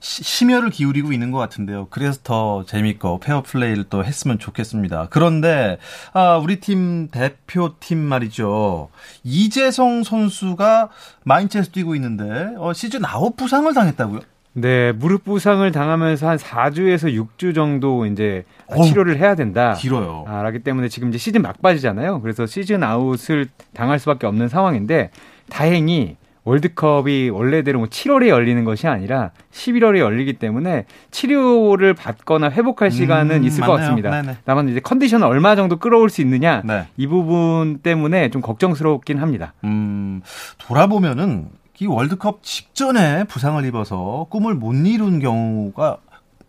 시- 0.00 0.24
심혈을 0.24 0.70
기울이고 0.70 1.12
있는 1.12 1.30
것 1.30 1.38
같은데요. 1.38 1.86
그래서 1.88 2.18
더 2.24 2.64
재밌고 2.66 3.20
페어플레이를 3.20 3.84
또 3.84 4.04
했으면 4.04 4.38
좋겠습니다. 4.38 5.06
그런데 5.10 5.78
아, 6.12 6.36
우리 6.36 6.60
팀 6.60 7.08
대표팀 7.08 7.98
말이죠. 7.98 8.90
이재성 9.22 10.02
선수가 10.02 10.90
마인츠에서 11.24 11.70
뛰고 11.70 11.94
있는데 11.94 12.54
어, 12.58 12.72
시즌 12.72 13.04
아웃 13.04 13.36
부상을 13.36 13.72
당했다고요? 13.72 14.20
네, 14.54 14.92
무릎 14.92 15.24
부상을 15.24 15.70
당하면서 15.72 16.28
한 16.28 16.36
4주에서 16.36 17.14
6주 17.38 17.54
정도 17.54 18.04
이제 18.06 18.44
어우, 18.66 18.84
치료를 18.84 19.18
해야 19.18 19.34
된다. 19.34 19.72
길어요. 19.74 20.24
아, 20.26 20.42
라기 20.42 20.58
때문에 20.58 20.88
지금 20.88 21.08
이제 21.08 21.16
시즌 21.18 21.40
막바지잖아요. 21.42 22.20
그래서 22.20 22.44
시즌 22.46 22.82
아웃을 22.82 23.46
당할 23.74 23.98
수밖에 23.98 24.26
없는 24.26 24.48
상황인데 24.48 25.10
다행히 25.48 26.16
월드컵이 26.44 27.30
원래대로 27.30 27.78
뭐 27.78 27.88
7월에 27.88 28.26
열리는 28.26 28.64
것이 28.64 28.88
아니라 28.88 29.30
11월에 29.52 29.98
열리기 30.00 30.34
때문에 30.34 30.86
치료를 31.12 31.94
받거나 31.94 32.50
회복할 32.50 32.90
시간은 32.90 33.36
음, 33.36 33.44
있을 33.44 33.60
것 33.64 33.72
맞네요. 33.74 33.86
같습니다. 33.86 34.10
네네. 34.10 34.36
다만 34.44 34.68
이제 34.68 34.80
컨디션을 34.80 35.24
얼마 35.26 35.54
정도 35.54 35.76
끌어올 35.76 36.10
수 36.10 36.20
있느냐 36.20 36.62
네. 36.64 36.88
이 36.96 37.06
부분 37.06 37.78
때문에 37.78 38.30
좀 38.30 38.42
걱정스럽긴 38.42 39.18
합니다. 39.18 39.54
음, 39.62 40.20
돌아보면은 40.58 41.46
이 41.80 41.86
월드컵 41.86 42.42
직전에 42.42 43.24
부상을 43.24 43.64
입어서 43.64 44.26
꿈을 44.30 44.54
못 44.54 44.72
이룬 44.74 45.18
경우가 45.20 45.98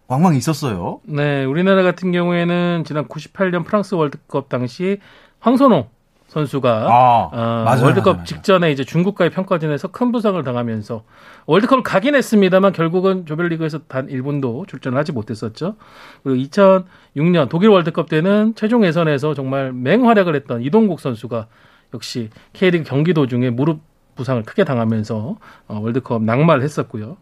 왕왕 0.08 0.36
있었어요. 0.36 1.00
네, 1.04 1.46
우리나라 1.46 1.82
같은 1.82 2.12
경우에는 2.12 2.84
지난 2.86 3.08
98년 3.08 3.66
프랑스 3.66 3.96
월드컵 3.96 4.50
당시 4.50 5.00
황선홍 5.40 5.88
선수가 6.28 6.70
아, 6.70 7.30
어, 7.32 7.64
맞아요, 7.64 7.84
월드컵 7.86 8.06
맞아요, 8.06 8.16
맞아요. 8.16 8.26
직전에 8.26 8.72
이제 8.72 8.84
중국과의 8.84 9.30
평가전에서 9.30 9.90
큰 9.90 10.12
부상을 10.12 10.42
당하면서 10.44 11.04
월드컵을 11.46 11.84
가긴 11.84 12.16
했습니다만 12.16 12.74
결국은 12.74 13.26
조별리그에서 13.26 13.80
단 13.88 14.08
1분도 14.08 14.68
출전을 14.68 14.98
하지 14.98 15.12
못했었죠. 15.12 15.76
그리고 16.24 16.44
2006년 16.50 17.50
독일 17.50 17.70
월드컵 17.70 18.10
때는 18.10 18.56
최종 18.56 18.84
예선에서 18.84 19.36
정말 19.36 19.72
맹활약을 19.74 20.36
했던 20.36 20.64
이동국 20.64 21.00
선수가 21.00 21.48
역시 21.94 22.30
K리그 22.54 22.84
경기 22.84 23.14
도중에 23.14 23.52
무릎 23.52 23.82
부상을 24.16 24.42
크게 24.44 24.64
당하면서 24.64 25.38
어, 25.68 25.80
월드컵 25.80 26.24
낙마를 26.24 26.64
했었고요. 26.64 27.18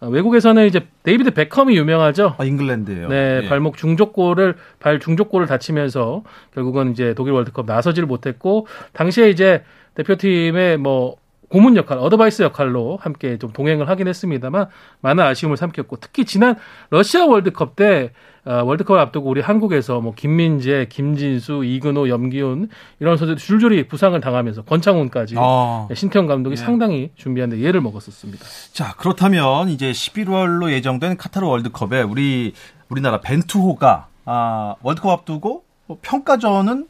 어, 0.00 0.08
외국에서는 0.08 0.66
이제 0.66 0.86
데이비드 1.02 1.32
베컴이 1.32 1.76
유명하죠. 1.76 2.34
아, 2.38 2.44
잉글랜드예요. 2.44 3.08
네, 3.08 3.40
예. 3.44 3.48
발목 3.48 3.76
중족골을 3.76 4.56
발 4.78 4.98
중족골을 4.98 5.46
다치면서 5.46 6.22
결국은 6.54 6.92
이제 6.92 7.14
독일 7.14 7.32
월드컵 7.34 7.66
나서지를 7.66 8.06
못했고 8.06 8.66
당시에 8.92 9.28
이제 9.28 9.62
대표팀의 9.94 10.78
뭐 10.78 11.16
고문 11.50 11.76
역할, 11.76 11.98
어드바이스 11.98 12.42
역할로 12.42 12.96
함께 13.00 13.36
좀 13.36 13.52
동행을 13.52 13.88
하긴 13.88 14.06
했습니다만 14.08 14.68
많은 15.00 15.24
아쉬움을 15.24 15.56
삼켰고 15.56 15.96
특히 15.96 16.24
지난 16.24 16.54
러시아 16.90 17.26
월드컵 17.26 17.76
때 17.76 18.12
어, 18.44 18.62
월드컵을 18.64 19.00
앞두고 19.00 19.28
우리 19.28 19.40
한국에서 19.40 20.00
뭐 20.00 20.14
김민재, 20.14 20.86
김진수, 20.88 21.64
이근호, 21.64 22.08
염기훈 22.08 22.68
이런 23.00 23.16
선수들 23.16 23.36
줄줄이 23.36 23.86
부상을 23.86 24.18
당하면서 24.18 24.62
권창훈까지 24.62 25.34
아, 25.36 25.88
신태용 25.92 26.26
감독이 26.26 26.56
네. 26.56 26.62
상당히 26.62 27.10
준비하는데 27.16 27.62
애를 27.62 27.80
먹었었습니다. 27.82 28.44
자, 28.72 28.94
그렇다면 28.96 29.68
이제 29.68 29.90
11월로 29.90 30.70
예정된 30.70 31.16
카타르 31.16 31.46
월드컵에 31.46 32.02
우리 32.02 32.54
우리나라 32.88 33.20
벤투호가 33.20 34.06
아, 34.24 34.76
월드컵 34.82 35.10
앞두고 35.10 35.64
뭐 35.86 35.98
평가전은 36.00 36.86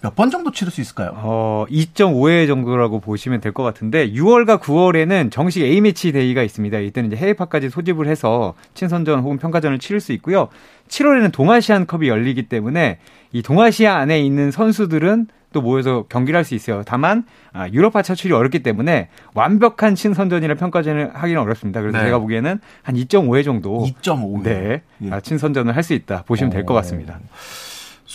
몇 0.00 0.14
번 0.14 0.30
정도 0.30 0.52
치를 0.52 0.70
수 0.70 0.80
있을까요? 0.80 1.12
어, 1.16 1.64
2.5회 1.70 2.46
정도라고 2.46 3.00
보시면 3.00 3.40
될 3.40 3.52
것 3.52 3.62
같은데 3.64 4.10
6월과 4.12 4.60
9월에는 4.60 5.30
정식 5.32 5.62
A매치 5.64 6.12
데이가 6.12 6.42
있습니다. 6.42 6.78
이때는 6.78 7.08
이제 7.12 7.16
해외파까지 7.16 7.70
소집을 7.70 8.06
해서 8.06 8.54
친선전 8.74 9.20
혹은 9.20 9.38
평가전을 9.38 9.78
치를 9.80 10.00
수 10.00 10.12
있고요. 10.12 10.48
7월에는 10.88 11.32
동아시안 11.32 11.86
컵이 11.86 12.08
열리기 12.08 12.48
때문에 12.48 12.98
이 13.32 13.42
동아시아 13.42 13.96
안에 13.96 14.20
있는 14.20 14.50
선수들은 14.52 15.26
또 15.52 15.62
모여서 15.62 16.04
경기를 16.08 16.36
할 16.36 16.44
수 16.44 16.54
있어요. 16.54 16.82
다만 16.86 17.24
아, 17.52 17.68
유럽파 17.70 18.02
차출이 18.02 18.32
어렵기 18.34 18.62
때문에 18.62 19.08
완벽한 19.34 19.94
친선전이나 19.94 20.54
평가전을 20.54 21.10
하기는 21.14 21.40
어렵습니다. 21.40 21.80
그래서 21.80 21.98
네. 21.98 22.04
제가 22.04 22.18
보기에는 22.18 22.60
한 22.82 22.94
2.5회 22.94 23.44
정도 23.44 23.84
2.5. 24.02 24.42
네, 24.42 24.82
예. 25.02 25.10
아, 25.10 25.20
친선전을 25.20 25.74
할 25.74 25.82
수 25.82 25.94
있다 25.94 26.22
보시면 26.26 26.50
될것 26.50 26.70
어. 26.70 26.74
같습니다. 26.80 27.18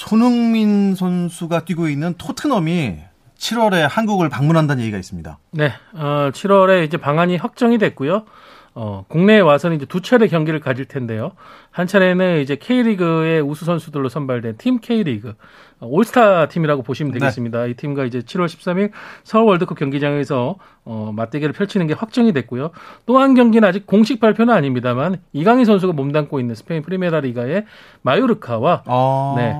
손흥민 0.07 0.95
선수가 0.95 1.63
뛰고 1.63 1.88
있는 1.88 2.13
토트넘이 2.17 2.98
7월에 3.38 3.88
한국을 3.89 4.27
방문한다는 4.29 4.81
얘기가 4.83 4.98
있습니다. 4.98 5.38
네, 5.51 5.72
어, 5.93 6.29
7월에 6.33 6.86
이제 6.86 6.98
방안이 6.98 7.38
확정이 7.38 7.77
됐고요. 7.77 8.25
어, 8.75 9.05
국내에 9.07 9.39
와서는 9.39 9.77
이제 9.77 9.86
두 9.86 10.01
차례 10.01 10.27
경기를 10.27 10.60
가질 10.60 10.86
텐데요. 10.86 11.33
한 11.72 11.88
차례는 11.88 12.41
이제 12.41 12.55
K리그의 12.55 13.41
우수 13.41 13.65
선수들로 13.65 14.10
선발된 14.10 14.57
팀 14.57 14.79
K리그 14.79 15.36
어, 15.79 15.88
올스타 15.88 16.48
팀이라고 16.48 16.81
보시면 16.83 17.13
네. 17.13 17.19
되겠습니다. 17.19 17.67
이 17.67 17.75
팀과 17.75 18.03
이제 18.05 18.19
7월 18.19 18.48
13일 18.48 18.91
서울 19.24 19.45
월드컵 19.45 19.77
경기장에서 19.77 20.55
어, 20.86 21.12
맞대결을 21.15 21.53
펼치는 21.53 21.88
게 21.88 21.93
확정이 21.93 22.33
됐고요. 22.33 22.72
또 23.05 23.19
한 23.19 23.36
경기는 23.36 23.67
아직 23.67 23.86
공식 23.86 24.19
발표는 24.19 24.53
아닙니다만 24.53 25.22
이강인 25.33 25.65
선수가 25.65 25.93
몸담고 25.93 26.39
있는 26.39 26.55
스페인 26.55 26.81
프리메라 26.81 27.19
리가의 27.22 27.65
마요르카와 28.01 28.83
아. 28.86 29.33
네. 29.38 29.55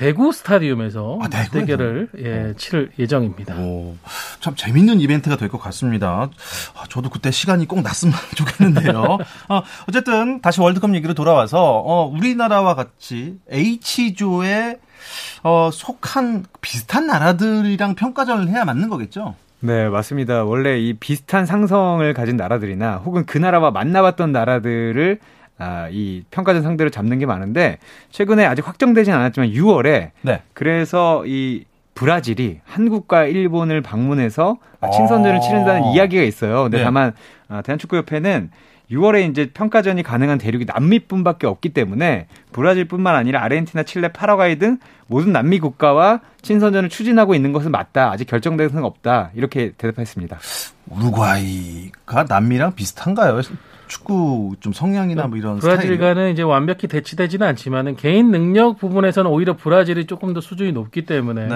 대구 0.00 0.32
스타디움에서 0.32 1.18
아? 1.20 1.28
맞대결을 1.30 2.08
예, 2.20 2.54
치를 2.56 2.90
예정입니다. 2.98 3.54
오, 3.58 3.94
참 4.40 4.54
재밌는 4.56 4.98
이벤트가 5.02 5.36
될 5.36 5.50
것 5.50 5.58
같습니다. 5.58 6.30
아, 6.74 6.84
저도 6.88 7.10
그때 7.10 7.30
시간이 7.30 7.66
꼭 7.66 7.82
났으면 7.82 8.14
좋겠는데요. 8.34 9.18
어, 9.50 9.62
어쨌든 9.88 10.40
다시 10.40 10.62
월드컵 10.62 10.94
얘기로 10.94 11.12
돌아와서 11.12 11.82
어, 11.84 12.06
우리나라와 12.06 12.74
같이 12.76 13.38
H조에 13.52 14.78
어, 15.42 15.68
속한 15.70 16.46
비슷한 16.62 17.06
나라들이랑 17.06 17.94
평가전을 17.94 18.48
해야 18.48 18.64
맞는 18.64 18.88
거겠죠? 18.88 19.34
네, 19.62 19.90
맞습니다. 19.90 20.44
원래 20.44 20.78
이 20.78 20.94
비슷한 20.94 21.44
상성을 21.44 22.14
가진 22.14 22.36
나라들이나 22.38 22.96
혹은 23.04 23.26
그 23.26 23.36
나라와 23.36 23.70
만나봤던 23.70 24.32
나라들을 24.32 25.18
아, 25.60 25.88
이 25.90 26.24
평가전 26.30 26.62
상대로 26.62 26.90
잡는 26.90 27.18
게 27.18 27.26
많은데 27.26 27.78
최근에 28.10 28.44
아직 28.44 28.66
확정되진 28.66 29.12
않았지만 29.12 29.50
6월에 29.50 30.10
네. 30.22 30.42
그래서 30.54 31.24
이 31.26 31.64
브라질이 31.94 32.60
한국과 32.64 33.24
일본을 33.26 33.82
방문해서 33.82 34.56
친선전을 34.92 35.36
어. 35.36 35.40
치른다는 35.40 35.92
이야기가 35.92 36.22
있어요. 36.22 36.62
근데 36.62 36.78
네. 36.78 36.84
다만 36.84 37.12
아, 37.48 37.60
대한축구협회는 37.62 38.50
6월에 38.90 39.30
이제 39.30 39.50
평가전이 39.52 40.02
가능한 40.02 40.38
대륙이 40.38 40.64
남미뿐밖에 40.64 41.46
없기 41.46 41.68
때문에 41.68 42.26
브라질뿐만 42.52 43.14
아니라 43.14 43.42
아르헨티나, 43.44 43.84
칠레, 43.84 44.08
파라과이 44.08 44.58
등 44.58 44.78
모든 45.06 45.32
남미 45.32 45.60
국가와 45.60 46.20
친선전을 46.42 46.88
추진하고 46.88 47.34
있는 47.34 47.52
것은 47.52 47.70
맞다. 47.70 48.10
아직 48.10 48.26
결정된 48.26 48.68
것은 48.68 48.84
없다. 48.84 49.30
이렇게 49.34 49.72
대답했습니다. 49.78 50.38
우루과이가 50.88 52.24
남미랑 52.28 52.74
비슷한가요? 52.74 53.42
축구 53.90 54.54
좀 54.60 54.72
성향이나 54.72 55.26
뭐 55.26 55.36
이런 55.36 55.56
스타일. 55.60 55.76
브라질과는 55.78 56.32
이제 56.32 56.42
완벽히 56.42 56.86
대치되지는 56.86 57.44
않지만은 57.48 57.96
개인 57.96 58.30
능력 58.30 58.78
부분에서는 58.78 59.28
오히려 59.28 59.56
브라질이 59.56 60.06
조금 60.06 60.32
더 60.32 60.40
수준이 60.40 60.70
높기 60.70 61.04
때문에 61.04 61.46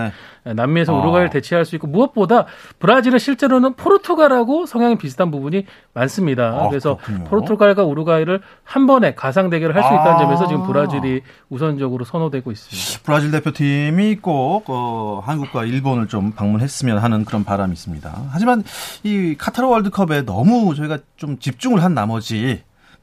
네. 0.45 0.53
남미에서 0.53 0.93
아. 0.95 0.99
우루과이를 1.01 1.31
대체할 1.31 1.65
수 1.65 1.77
있고 1.77 1.87
무엇보다 1.87 2.47
브라질은 2.81 3.21
실제로는 3.21 3.75
포르투갈하고 3.75 4.67
성향이 4.67 4.99
비슷한 4.99 5.31
부분이 5.31 5.65
많습니다. 5.95 6.65
아, 6.65 6.69
그래서 6.69 6.97
그렇군요. 6.97 7.25
포르투갈과 7.29 7.85
우루과이를 7.85 8.41
한 8.65 8.87
번에 8.89 9.15
가상 9.15 9.49
대결을 9.49 9.77
할 9.77 9.85
수 9.85 9.89
있다는 9.95 10.13
아. 10.15 10.19
점에서 10.19 10.49
지금 10.49 10.67
브라질이 10.67 11.21
우선적으로 11.51 12.05
선호되고 12.05 12.51
있습니다. 12.51 13.01
브라질 13.05 13.31
대표팀이 13.31 14.17
꼭 14.17 14.65
어, 14.69 15.23
한국과 15.25 15.65
일본을 15.67 16.09
좀 16.09 16.33
방문했으면 16.33 16.99
하는 16.99 17.25
그런 17.25 17.45
바람이 17.45 17.73
있습니다. 17.75 18.13
하지만 18.31 18.65
이 19.05 19.37
카타르 19.39 19.69
월드컵에 19.69 20.23
너무 20.23 20.75
저희가 20.75 20.99
좀 21.17 21.39
집중을 21.39 21.83
한 21.85 21.95
나머지 21.95 22.24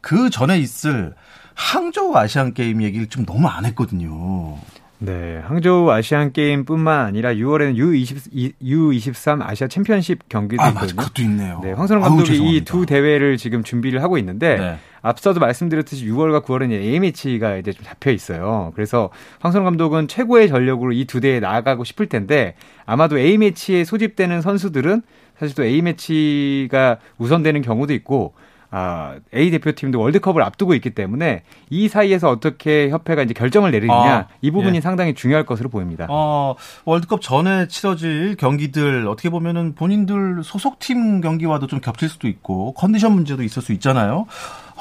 그 0.01 0.29
전에 0.29 0.57
있을 0.59 1.13
항저우 1.53 2.15
아시안 2.15 2.53
게임 2.53 2.81
얘기를 2.81 3.07
좀 3.07 3.25
너무 3.25 3.47
안 3.47 3.65
했거든요. 3.65 4.57
네, 5.03 5.39
항저우 5.45 5.89
아시안 5.89 6.31
게임뿐만 6.31 7.05
아니라 7.07 7.33
6월에는 7.33 7.75
U20, 7.75 8.53
U23 8.61 9.41
아시아 9.41 9.67
챔피언십 9.67 10.29
경기도 10.29 10.61
아, 10.61 10.67
맞아. 10.71 10.85
있거든요. 10.87 11.01
그것도 11.01 11.21
있네요. 11.23 11.59
네, 11.63 11.71
황선홍 11.71 12.03
감독이 12.03 12.37
이. 12.57 12.61
두 12.63 12.85
대회를 12.85 13.37
지금 13.37 13.63
준비를 13.63 14.03
하고 14.03 14.19
있는데 14.19 14.57
네. 14.57 14.77
앞서도 15.01 15.39
말씀드렸듯이 15.39 16.05
6월과 16.05 16.43
9월은 16.45 16.71
A매치가 16.71 17.57
이제 17.57 17.73
좀 17.73 17.83
잡혀 17.83 18.11
있어요. 18.11 18.71
그래서 18.75 19.09
황선홍 19.39 19.65
감독은 19.65 20.07
최고의 20.07 20.47
전력으로 20.49 20.91
이 20.93 21.05
두 21.05 21.19
대회에 21.19 21.39
나아가고 21.39 21.83
싶을 21.83 22.05
텐데 22.07 22.53
아마도 22.85 23.17
A매치에 23.17 23.83
소집되는 23.85 24.41
선수들은 24.41 25.01
사실 25.39 25.55
또 25.55 25.63
A매치가 25.63 26.97
우선되는 27.17 27.63
경우도 27.63 27.93
있고 27.95 28.35
아, 28.73 29.15
A 29.35 29.51
대표팀도 29.51 29.99
월드컵을 29.99 30.41
앞두고 30.41 30.73
있기 30.75 30.91
때문에 30.91 31.43
이 31.69 31.89
사이에서 31.89 32.29
어떻게 32.29 32.89
협회가 32.89 33.21
이제 33.21 33.33
결정을 33.33 33.71
내리느냐 33.71 34.15
아, 34.15 34.27
이 34.41 34.49
부분이 34.49 34.77
예. 34.77 34.81
상당히 34.81 35.13
중요할 35.13 35.45
것으로 35.45 35.67
보입니다. 35.67 36.07
어, 36.09 36.55
월드컵 36.85 37.21
전에 37.21 37.67
치러질 37.67 38.37
경기들 38.37 39.07
어떻게 39.07 39.29
보면은 39.29 39.75
본인들 39.75 40.43
소속팀 40.43 41.19
경기와도 41.19 41.67
좀 41.67 41.81
겹칠 41.81 42.07
수도 42.07 42.29
있고 42.29 42.73
컨디션 42.73 43.11
문제도 43.11 43.43
있을 43.43 43.61
수 43.61 43.73
있잖아요. 43.73 44.25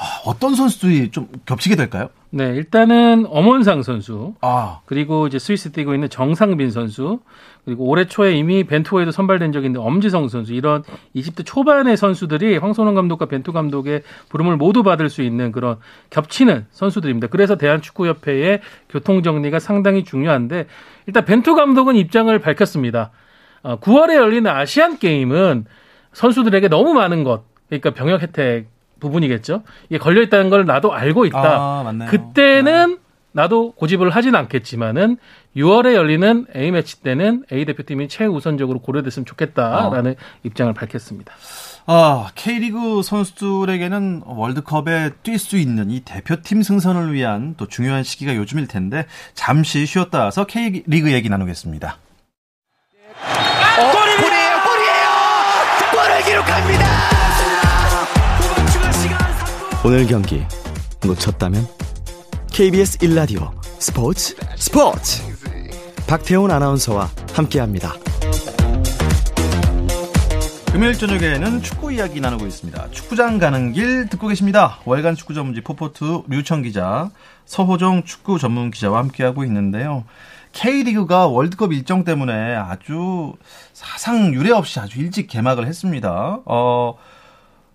아, 0.01 0.19
어떤 0.25 0.55
선수들이 0.55 1.11
좀 1.11 1.27
겹치게 1.45 1.75
될까요? 1.75 2.09
네, 2.31 2.55
일단은 2.55 3.27
엄원상 3.29 3.83
선수 3.83 4.33
아, 4.41 4.79
그리고 4.85 5.27
이제 5.27 5.37
스위스 5.37 5.71
뛰고 5.71 5.93
있는 5.93 6.09
정상빈 6.09 6.71
선수 6.71 7.19
그리고 7.65 7.85
올해 7.85 8.07
초에 8.07 8.33
이미 8.33 8.63
벤투호에도 8.63 9.11
선발된 9.11 9.51
적이 9.51 9.67
있는 9.67 9.79
엄지성 9.79 10.27
선수 10.27 10.53
이런 10.53 10.81
20대 11.15 11.45
초반의 11.45 11.97
선수들이 11.97 12.57
황선홍 12.57 12.95
감독과 12.95 13.27
벤투 13.27 13.53
감독의 13.53 14.01
부름을 14.29 14.57
모두 14.57 14.81
받을 14.81 15.07
수 15.07 15.21
있는 15.21 15.51
그런 15.51 15.77
겹치는 16.09 16.65
선수들입니다. 16.71 17.27
그래서 17.27 17.55
대한축구협회의 17.55 18.61
교통 18.89 19.21
정리가 19.21 19.59
상당히 19.59 20.03
중요한데 20.03 20.65
일단 21.05 21.25
벤투 21.25 21.53
감독은 21.53 21.95
입장을 21.95 22.39
밝혔습니다. 22.39 23.11
어, 23.61 23.79
9월에 23.79 24.15
열리는 24.15 24.49
아시안 24.49 24.97
게임은 24.97 25.65
선수들에게 26.13 26.69
너무 26.69 26.95
많은 26.95 27.23
것 27.23 27.43
그러니까 27.69 27.91
병역 27.91 28.23
혜택 28.23 28.80
부분이겠죠. 29.01 29.63
이게 29.89 29.97
걸려 29.97 30.21
있다는 30.21 30.49
걸 30.49 30.65
나도 30.65 30.93
알고 30.93 31.25
있다. 31.25 31.39
아, 31.39 31.83
맞네요. 31.83 32.09
그때는 32.09 32.99
나도 33.33 33.71
고집을 33.73 34.09
하진 34.09 34.35
않겠지만은 34.35 35.17
6월에 35.55 35.93
열리는 35.93 36.45
A매치 36.55 37.01
때는 37.01 37.43
A 37.51 37.65
대표팀이 37.65 38.07
최우선적으로 38.07 38.79
고려됐으면 38.79 39.25
좋겠다라는 39.25 40.15
입장을 40.43 40.73
밝혔습니다. 40.73 41.33
아, 41.87 42.29
K리그 42.35 43.01
선수들에게는 43.03 44.23
월드컵에 44.25 45.11
뛸 45.23 45.37
수 45.37 45.57
있는 45.57 45.89
이 45.91 46.01
대표팀 46.01 46.61
승선을 46.61 47.13
위한 47.13 47.55
또 47.57 47.67
중요한 47.67 48.03
시기가 48.03 48.35
요즘일 48.35 48.67
텐데 48.67 49.05
잠시 49.33 49.85
쉬었다 49.85 50.25
와서 50.25 50.45
K리그 50.45 51.11
얘기 51.11 51.27
나누겠습니다. 51.29 51.97
골이에요, 53.77 54.51
골이에요! 54.63 55.09
골을 55.91 56.23
기록합니다! 56.23 57.20
오늘 59.83 60.05
경기 60.05 60.43
놓쳤다면 61.03 61.65
KBS 62.53 62.99
1라디오 62.99 63.51
스포츠 63.79 64.35
스포츠 64.55 65.23
박태훈 66.07 66.51
아나운서와 66.51 67.09
함께합니다. 67.33 67.93
금요일 70.71 70.93
저녁에는 70.93 71.63
축구 71.63 71.91
이야기 71.91 72.21
나누고 72.21 72.45
있습니다. 72.45 72.91
축구장 72.91 73.39
가는 73.39 73.73
길 73.73 74.07
듣고 74.07 74.27
계십니다. 74.27 74.77
월간 74.85 75.15
축구 75.15 75.33
전문지 75.33 75.61
포포트 75.61 76.21
류청 76.27 76.61
기자, 76.61 77.09
서호정 77.45 78.03
축구 78.03 78.37
전문 78.37 78.69
기자와 78.69 78.99
함께하고 78.99 79.43
있는데요. 79.45 80.03
K리그가 80.51 81.25
월드컵 81.25 81.73
일정 81.73 82.03
때문에 82.03 82.55
아주 82.55 83.33
사상 83.73 84.31
유례 84.35 84.51
없이 84.51 84.79
아주 84.79 84.99
일찍 84.99 85.27
개막을 85.27 85.65
했습니다. 85.65 86.39
어, 86.45 86.97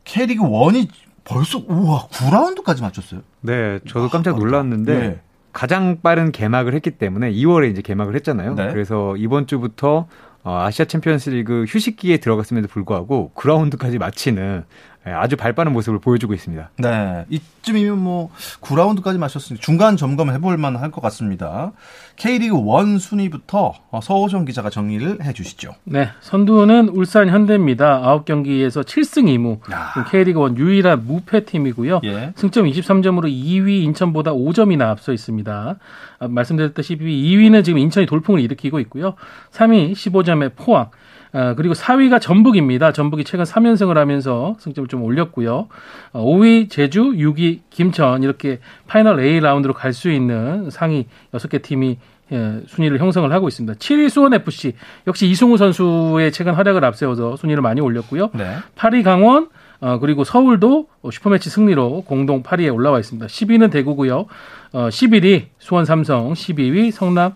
K리그 0.05 0.45
1이 0.45 0.89
벌써 1.27 1.59
우와 1.67 2.09
9라운드까지 2.09 2.83
맞췄어요. 2.83 3.21
네, 3.41 3.81
저도 3.89 4.09
깜짝 4.09 4.39
놀랐는데 4.39 4.99
네. 4.99 5.21
가장 5.53 6.01
빠른 6.03 6.33
개막을 6.33 6.75
했기 6.75 6.91
때문에 6.91 7.33
2월에 7.33 7.71
이제 7.71 7.83
개막을 7.83 8.15
했잖아요. 8.17 8.55
네. 8.55 8.69
그래서 8.73 9.17
이번 9.17 9.47
주부터 9.47 10.07
어, 10.45 10.61
아시아 10.63 10.87
챔피언스리그 10.87 11.65
휴식기에 11.69 12.19
들어갔음에도 12.19 12.69
불구하고 12.69 13.33
9라운드까지 13.35 13.99
마치는 13.99 14.65
예, 14.65 14.96
아주 15.13 15.37
발빠른 15.37 15.73
모습을 15.73 15.99
보여주고 15.99 16.35
있습니다. 16.35 16.71
네. 16.79 17.25
이쯤이면 17.29 17.99
뭐 17.99 18.31
9라운드까지 18.61 19.19
마셨으니 19.19 19.61
중간 19.61 19.97
점검 19.97 20.31
해볼 20.31 20.57
만할 20.57 20.91
것 20.91 21.01
같습니다. 21.03 21.73
K리그 22.17 22.57
1 22.57 22.99
순위부터 22.99 23.75
어, 23.91 24.01
서호정 24.01 24.45
기자가 24.47 24.71
정리를 24.71 25.23
해 25.23 25.33
주시죠. 25.33 25.75
네, 25.85 26.09
선두는 26.21 26.89
울산 26.89 27.29
현대입니다. 27.29 28.01
9경기에서 28.01 28.83
7승 28.85 29.25
2무. 29.25 29.73
야. 29.73 30.05
K리그 30.11 30.49
1 30.49 30.57
유일한 30.57 31.07
무패 31.07 31.45
팀이고요. 31.45 32.01
예. 32.05 32.33
승점 32.37 32.67
23점으로 32.67 33.25
2위 33.25 33.83
인천보다 33.85 34.33
5점이나 34.33 34.83
앞서 34.83 35.13
있습니다. 35.13 35.77
아, 36.19 36.29
말씀드렸다시피 36.29 37.05
2위는 37.05 37.65
지금 37.65 37.79
인천이 37.79 38.07
돌풍을 38.07 38.41
일으키고 38.41 38.81
있고요. 38.81 39.15
3위 39.53 39.93
15점의 39.93 40.53
포항. 40.57 40.91
아, 41.37 41.53
그리고 41.55 41.75
4위가 41.75 42.19
전북입니다. 42.19 42.93
전북이 42.93 43.25
최근 43.25 43.45
3연승을 43.45 43.95
하면서 43.97 44.57
승점을 44.59 44.89
좀 44.89 45.03
올렸고요. 45.03 45.69
어, 46.13 46.25
5위 46.25 46.71
제주, 46.71 47.13
6위 47.13 47.61
김천 47.69 48.23
이렇게 48.23 48.59
파이널 48.87 49.21
A 49.21 49.41
라운드로 49.41 49.75
갈 49.75 49.93
수 49.93 50.11
있는 50.11 50.71
상위 50.71 51.07
6개 51.35 51.61
팀이 51.61 51.99
예, 52.33 52.61
순위를 52.67 52.99
형성을 52.99 53.31
하고 53.33 53.49
있습니다. 53.49 53.79
7위 53.79 54.09
수원FC 54.09 54.73
역시 55.07 55.29
이승우 55.29 55.59
선수의 55.59 56.33
최근 56.33 56.55
활약을 56.55 56.85
앞세워서 56.87 57.37
순위를 57.37 57.63
많이 57.63 57.83
올렸고요. 57.83 58.31
네. 58.33 58.57
8위 58.75 59.05
강원 59.05 59.49
어, 59.81 59.99
그리고 59.99 60.25
서울도 60.25 60.89
슈퍼매치 61.13 61.51
승리로 61.51 62.05
공동 62.07 62.43
8위에 62.43 62.75
올라와 62.75 62.99
있습니다. 62.99 63.27
10위는 63.27 63.71
대구고요. 63.71 64.27
어, 64.73 64.89
11위 64.89 65.45
수원 65.59 65.85
삼성, 65.85 66.33
12위 66.33 66.91
성남 66.93 67.35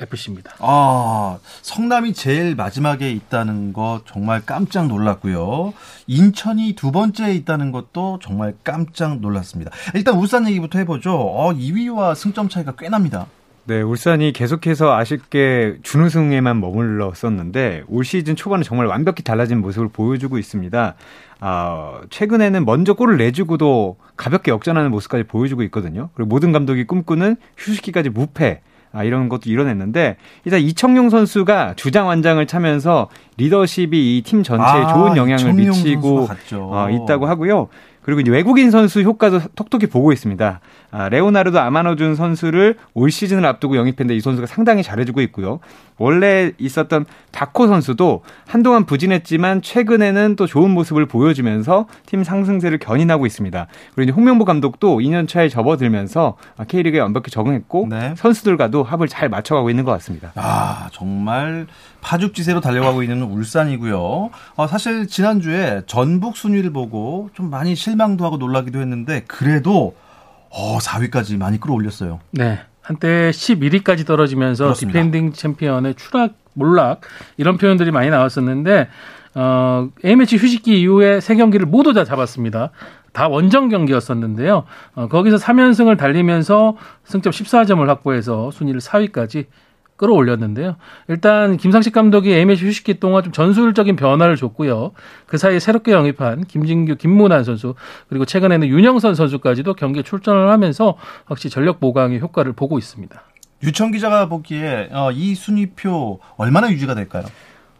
FC입니다. 0.00 0.54
아, 0.60 1.38
성남이 1.62 2.12
제일 2.12 2.54
마지막에 2.54 3.10
있다는 3.10 3.72
것 3.72 4.02
정말 4.06 4.42
깜짝 4.44 4.86
놀랐고요. 4.86 5.72
인천이 6.06 6.74
두 6.74 6.92
번째에 6.92 7.34
있다는 7.34 7.72
것도 7.72 8.18
정말 8.22 8.54
깜짝 8.64 9.20
놀랐습니다. 9.20 9.70
일단 9.94 10.16
울산 10.16 10.48
얘기부터 10.48 10.78
해보죠. 10.78 11.12
어, 11.14 11.52
2위와 11.52 12.14
승점 12.14 12.48
차이가 12.48 12.74
꽤 12.78 12.88
납니다. 12.88 13.26
네, 13.68 13.82
울산이 13.82 14.32
계속해서 14.32 14.96
아쉽게 14.96 15.76
준우승에만 15.82 16.58
머물렀었는데 16.58 17.82
올 17.88 18.02
시즌 18.02 18.34
초반에 18.34 18.62
정말 18.62 18.86
완벽히 18.86 19.22
달라진 19.22 19.60
모습을 19.60 19.88
보여주고 19.88 20.38
있습니다. 20.38 20.94
아, 21.40 22.00
최근에는 22.08 22.64
먼저 22.64 22.94
골을 22.94 23.18
내주고도 23.18 23.98
가볍게 24.16 24.52
역전하는 24.52 24.90
모습까지 24.90 25.24
보여주고 25.24 25.62
있거든요. 25.64 26.08
그리고 26.14 26.30
모든 26.30 26.52
감독이 26.52 26.84
꿈꾸는 26.86 27.36
휴식기까지 27.58 28.08
무패. 28.08 28.62
아, 28.92 29.04
이런 29.04 29.28
것도 29.28 29.50
이뤄냈는데, 29.50 30.16
일단 30.44 30.60
이청용 30.60 31.10
선수가 31.10 31.74
주장 31.76 32.06
완장을 32.06 32.44
차면서 32.46 33.08
리더십이 33.36 34.16
이 34.18 34.22
팀 34.22 34.42
전체에 34.42 34.66
아, 34.84 34.94
좋은 34.94 35.16
영향을 35.16 35.52
미치고. 35.72 36.26
어, 36.72 36.88
있다고 36.90 37.26
하고요. 37.26 37.68
그리고 38.02 38.20
이제 38.20 38.30
외국인 38.30 38.70
선수 38.70 39.02
효과도 39.02 39.38
톡톡히 39.54 39.86
보고 39.86 40.12
있습니다. 40.12 40.60
아, 40.90 41.08
레오나르도 41.08 41.60
아마노준 41.60 42.14
선수를 42.14 42.76
올 42.94 43.10
시즌을 43.10 43.44
앞두고 43.44 43.76
영입했는데 43.76 44.16
이 44.16 44.20
선수가 44.20 44.46
상당히 44.46 44.82
잘해주고 44.82 45.20
있고요. 45.22 45.60
원래 45.98 46.52
있었던 46.58 47.04
다코 47.30 47.66
선수도 47.66 48.22
한동안 48.46 48.86
부진했지만 48.86 49.60
최근에는 49.62 50.36
또 50.36 50.46
좋은 50.46 50.70
모습을 50.70 51.06
보여주면서 51.06 51.86
팀 52.06 52.24
상승세를 52.24 52.78
견인하고 52.78 53.26
있습니다. 53.26 53.66
그리고 53.94 54.02
이제 54.02 54.12
홍명보 54.12 54.44
감독도 54.44 54.98
2년 54.98 55.28
차에 55.28 55.48
접어들면서 55.48 56.36
K리그에 56.68 57.00
완벽히 57.00 57.30
적응했고 57.30 57.88
네. 57.90 58.14
선수들과도 58.16 58.82
합을 58.82 59.08
잘 59.08 59.28
맞춰가고 59.28 59.70
있는 59.70 59.84
것 59.84 59.92
같습니다. 59.92 60.32
아, 60.36 60.88
정말 60.92 61.66
파죽지세로 62.00 62.60
달려가고 62.60 63.02
있는 63.02 63.22
울산이고요. 63.22 64.30
어, 64.56 64.66
사실 64.66 65.06
지난주에 65.08 65.82
전북 65.86 66.36
순위를 66.36 66.72
보고 66.72 67.28
좀 67.34 67.50
많이 67.50 67.74
실망도 67.74 68.24
하고 68.24 68.36
놀라기도 68.36 68.80
했는데 68.80 69.24
그래도 69.26 69.94
어, 70.50 70.78
4위까지 70.78 71.38
많이 71.38 71.60
끌어올렸어요. 71.60 72.20
네. 72.30 72.60
한때 72.80 73.30
11위까지 73.30 74.06
떨어지면서 74.06 74.64
그렇습니다. 74.64 74.98
디펜딩 74.98 75.32
챔피언의 75.32 75.94
추락, 75.96 76.34
몰락 76.54 77.02
이런 77.36 77.58
표현들이 77.58 77.90
많이 77.90 78.08
나왔었는데 78.08 78.88
어, 79.34 79.88
A매치 80.04 80.36
휴식기 80.36 80.80
이후에 80.80 81.20
세 81.20 81.36
경기를 81.36 81.66
모두 81.66 81.92
다 81.92 82.04
잡았습니다. 82.04 82.70
다 83.12 83.28
원정 83.28 83.68
경기였었는데요. 83.68 84.64
어, 84.94 85.08
거기서 85.08 85.36
3연승을 85.36 85.98
달리면서 85.98 86.76
승점 87.04 87.32
14점을 87.32 87.86
확보해서 87.86 88.50
순위를 88.50 88.80
4위까지 88.80 89.46
끌어올렸는데요. 89.98 90.76
일단 91.08 91.58
김상식 91.58 91.92
감독이 91.92 92.32
A매치 92.32 92.66
휴식기 92.66 92.98
동안 93.00 93.22
좀 93.22 93.32
전술적인 93.32 93.96
변화를 93.96 94.36
줬고요. 94.36 94.92
그 95.26 95.36
사이에 95.36 95.58
새롭게 95.58 95.92
영입한 95.92 96.44
김진규, 96.44 96.96
김문환 96.96 97.44
선수 97.44 97.74
그리고 98.08 98.24
최근에는 98.24 98.66
윤영선 98.66 99.14
선수까지도 99.14 99.74
경기에 99.74 100.02
출전을 100.02 100.48
하면서 100.48 100.96
확실히 101.26 101.50
전력 101.50 101.80
보강의 101.80 102.20
효과를 102.20 102.54
보고 102.54 102.78
있습니다. 102.78 103.22
유청 103.62 103.90
기자가 103.90 104.28
보기에 104.28 104.88
어, 104.92 105.10
이 105.12 105.34
순위표 105.34 106.20
얼마나 106.36 106.70
유지가 106.70 106.94
될까요? 106.94 107.24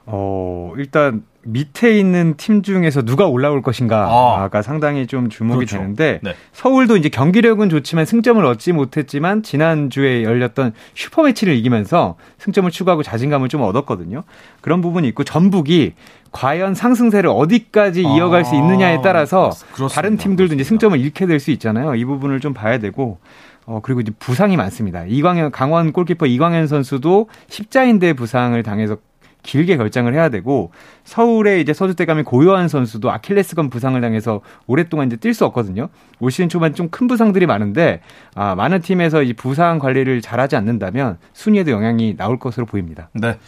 어, 0.07 0.73
일단 0.77 1.23
밑에 1.51 1.99
있는 1.99 2.35
팀 2.37 2.63
중에서 2.63 3.03
누가 3.03 3.27
올라올 3.27 3.63
것인가가 3.63 4.51
아. 4.53 4.63
상당히 4.63 5.07
좀 5.07 5.29
주목이 5.31 5.59
그렇죠. 5.67 5.79
되는데 5.79 6.21
네. 6.23 6.35
서울도 6.53 6.97
이제 6.97 7.09
경기력은 7.09 7.71
좋지만 7.71 8.05
승점을 8.05 8.45
얻지 8.45 8.73
못했지만 8.73 9.43
지난주에 9.43 10.25
열렸던 10.25 10.73
슈퍼 10.95 11.23
매치를 11.23 11.55
이기면서 11.55 12.17
승점을 12.39 12.71
추가하고 12.71 13.03
자신감을 13.03 13.49
좀 13.49 13.63
얻었거든요. 13.63 14.25
그런 14.61 14.81
부분이 14.81 15.09
있고 15.09 15.25
전북이 15.25 15.95
과연 16.33 16.75
상승세를 16.75 17.31
어디까지 17.31 18.05
아. 18.07 18.17
이어갈 18.17 18.45
수 18.45 18.55
있느냐에 18.55 19.01
따라서 19.03 19.51
그렇습니다. 19.73 19.95
다른 19.95 20.17
팀들도 20.19 20.55
이제 20.55 20.57
그렇습니다. 20.57 20.69
승점을 20.69 21.01
잃게 21.01 21.27
될 21.27 21.39
수 21.41 21.51
있잖아요. 21.53 21.95
이 21.95 22.05
부분을 22.05 22.41
좀 22.41 22.53
봐야 22.53 22.79
되고 22.79 23.19
어, 23.65 23.81
그리고 23.83 24.01
이제 24.01 24.11
부상이 24.19 24.57
많습니다. 24.57 25.05
이광현, 25.07 25.51
강원 25.53 25.93
골키퍼 25.93 26.27
이광현 26.27 26.67
선수도 26.67 27.29
십자인대 27.49 28.15
부상을 28.15 28.61
당해서 28.63 28.97
길게 29.49 29.79
결장을 29.79 30.13
해야 30.13 30.29
되고 30.29 30.73
서울의 31.05 31.63
이제 31.63 31.73
서주대감의 31.73 32.25
고요한 32.25 32.69
선수도 32.69 33.11
아킬레스건 33.11 33.71
부상을 33.71 33.99
당해서 33.99 34.43
오랫동안 34.67 35.07
이제 35.07 35.17
뛸 35.17 35.33
수 35.33 35.47
없거든요. 35.47 35.89
올 36.21 36.31
시즌 36.31 36.49
초반 36.51 36.75
좀 36.75 36.89
큰 36.91 37.07
부상들이 37.07 37.47
많은데 37.47 38.01
아, 38.35 38.55
많은 38.55 38.81
팀에서 38.81 39.23
이 39.23 39.33
부상 39.33 39.79
관리를 39.79 40.21
잘하지 40.21 40.57
않는다면 40.57 41.19
순위에도 41.33 41.71
영향이 41.71 42.17
나올 42.17 42.39
것으로 42.39 42.67
보입니다. 42.67 43.09
네. 43.15 43.39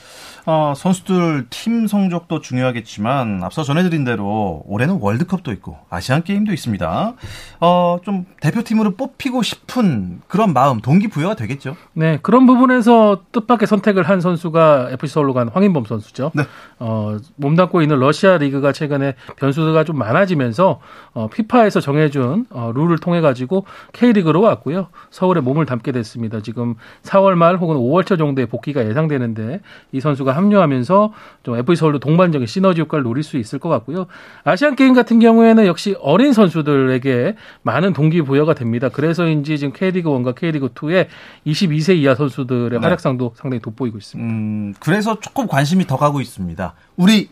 어, 0.51 0.75
선수들 0.75 1.47
팀 1.49 1.87
성적도 1.87 2.41
중요하겠지만 2.41 3.45
앞서 3.45 3.63
전해드린 3.63 4.03
대로 4.03 4.65
올해는 4.67 4.99
월드컵도 5.01 5.53
있고 5.53 5.79
아시안 5.89 6.25
게임도 6.25 6.53
있습니다. 6.53 7.15
어, 7.61 7.99
좀 8.03 8.27
대표팀으로 8.41 8.97
뽑히고 8.97 9.43
싶은 9.45 10.23
그런 10.27 10.53
마음 10.53 10.81
동기부여가 10.81 11.37
되겠죠. 11.37 11.77
네, 11.93 12.19
그런 12.21 12.47
부분에서 12.47 13.21
뜻밖의 13.31 13.69
선택을 13.69 14.03
한 14.03 14.21
선수가 14.21 14.89
FC 14.91 15.15
서울로 15.15 15.35
간 15.35 15.47
황인범 15.47 15.85
선수죠. 15.85 16.33
네. 16.35 16.43
어, 16.81 17.17
몸담고 17.37 17.81
있는 17.81 18.01
러시아 18.01 18.37
리그가 18.37 18.73
최근에 18.73 19.15
변수가 19.37 19.85
좀 19.85 19.99
많아지면서 19.99 20.81
어, 21.13 21.29
피파에서 21.29 21.79
정해준 21.79 22.47
어, 22.51 22.73
룰을 22.75 22.99
통해 22.99 23.21
가지고 23.21 23.67
K리그로 23.93 24.41
왔고요. 24.41 24.89
서울에 25.11 25.41
몸을 25.41 25.65
담게 25.65 25.93
됐습니다. 25.93 26.41
지금 26.41 26.75
4월 27.05 27.35
말 27.35 27.57
혹은 27.57 27.77
5월 27.77 28.05
초 28.05 28.17
정도의 28.17 28.47
복귀가 28.47 28.85
예상되는데 28.85 29.61
이 29.93 30.01
선수가 30.01 30.39
합류하면서 30.40 31.12
좀 31.42 31.57
FC 31.57 31.76
서울도 31.76 31.98
동반적인 31.98 32.46
시너지 32.46 32.81
효과를 32.81 33.05
노릴 33.05 33.22
수 33.22 33.37
있을 33.37 33.59
것 33.59 33.68
같고요. 33.68 34.07
아시안 34.44 34.76
게임 34.76 34.94
같은 34.94 35.20
경우에는 35.20 35.66
역시 35.66 35.96
어린 36.00 36.33
선수들에게 36.33 37.37
많은 37.62 37.92
동기 37.92 38.22
부여가 38.22 38.55
됩니다. 38.55 38.88
그래서인지 38.88 39.59
지금 39.59 39.72
K리그 39.72 40.09
1과 40.11 40.35
K리그 40.35 40.68
2에 40.68 41.09
22세 41.46 41.96
이하 41.96 42.14
선수들의 42.14 42.70
네. 42.70 42.79
활약상도 42.79 43.35
상당히 43.37 43.61
돋보이고 43.61 43.98
있습니다. 43.98 44.31
음, 44.31 44.74
그래서 44.81 45.20
조금 45.20 45.46
관심이 45.46 45.87
더 45.87 45.96
가고 45.96 46.20
있습니다. 46.20 46.74
우리 46.96 47.29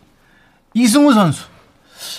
이승우 0.74 1.12
선수. 1.12 1.46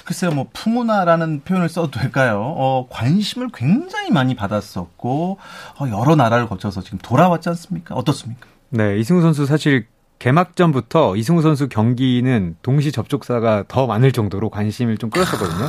글쎄요, 0.04 0.32
뭐, 0.32 0.48
풍우나라는 0.52 1.44
표현을 1.46 1.70
써도 1.70 1.90
될까요? 1.90 2.42
어, 2.42 2.88
관심을 2.90 3.48
굉장히 3.54 4.12
많이 4.12 4.36
받았었고, 4.36 5.38
어, 5.80 5.88
여러 5.88 6.18
나라를 6.18 6.50
거쳐서 6.50 6.82
지금 6.82 7.00
돌아왔지 7.02 7.48
않습니까? 7.48 7.96
어떻습니까? 7.96 8.46
네, 8.70 9.00
이승우 9.00 9.22
선수 9.22 9.46
사실 9.46 9.88
개막전부터 10.20 11.16
이승우 11.16 11.42
선수 11.42 11.70
경기는 11.70 12.56
동시 12.62 12.92
접촉사가 12.92 13.64
더 13.68 13.88
많을 13.88 14.12
정도로 14.12 14.50
관심을 14.50 14.98
좀 14.98 15.10
끌었었거든요. 15.10 15.68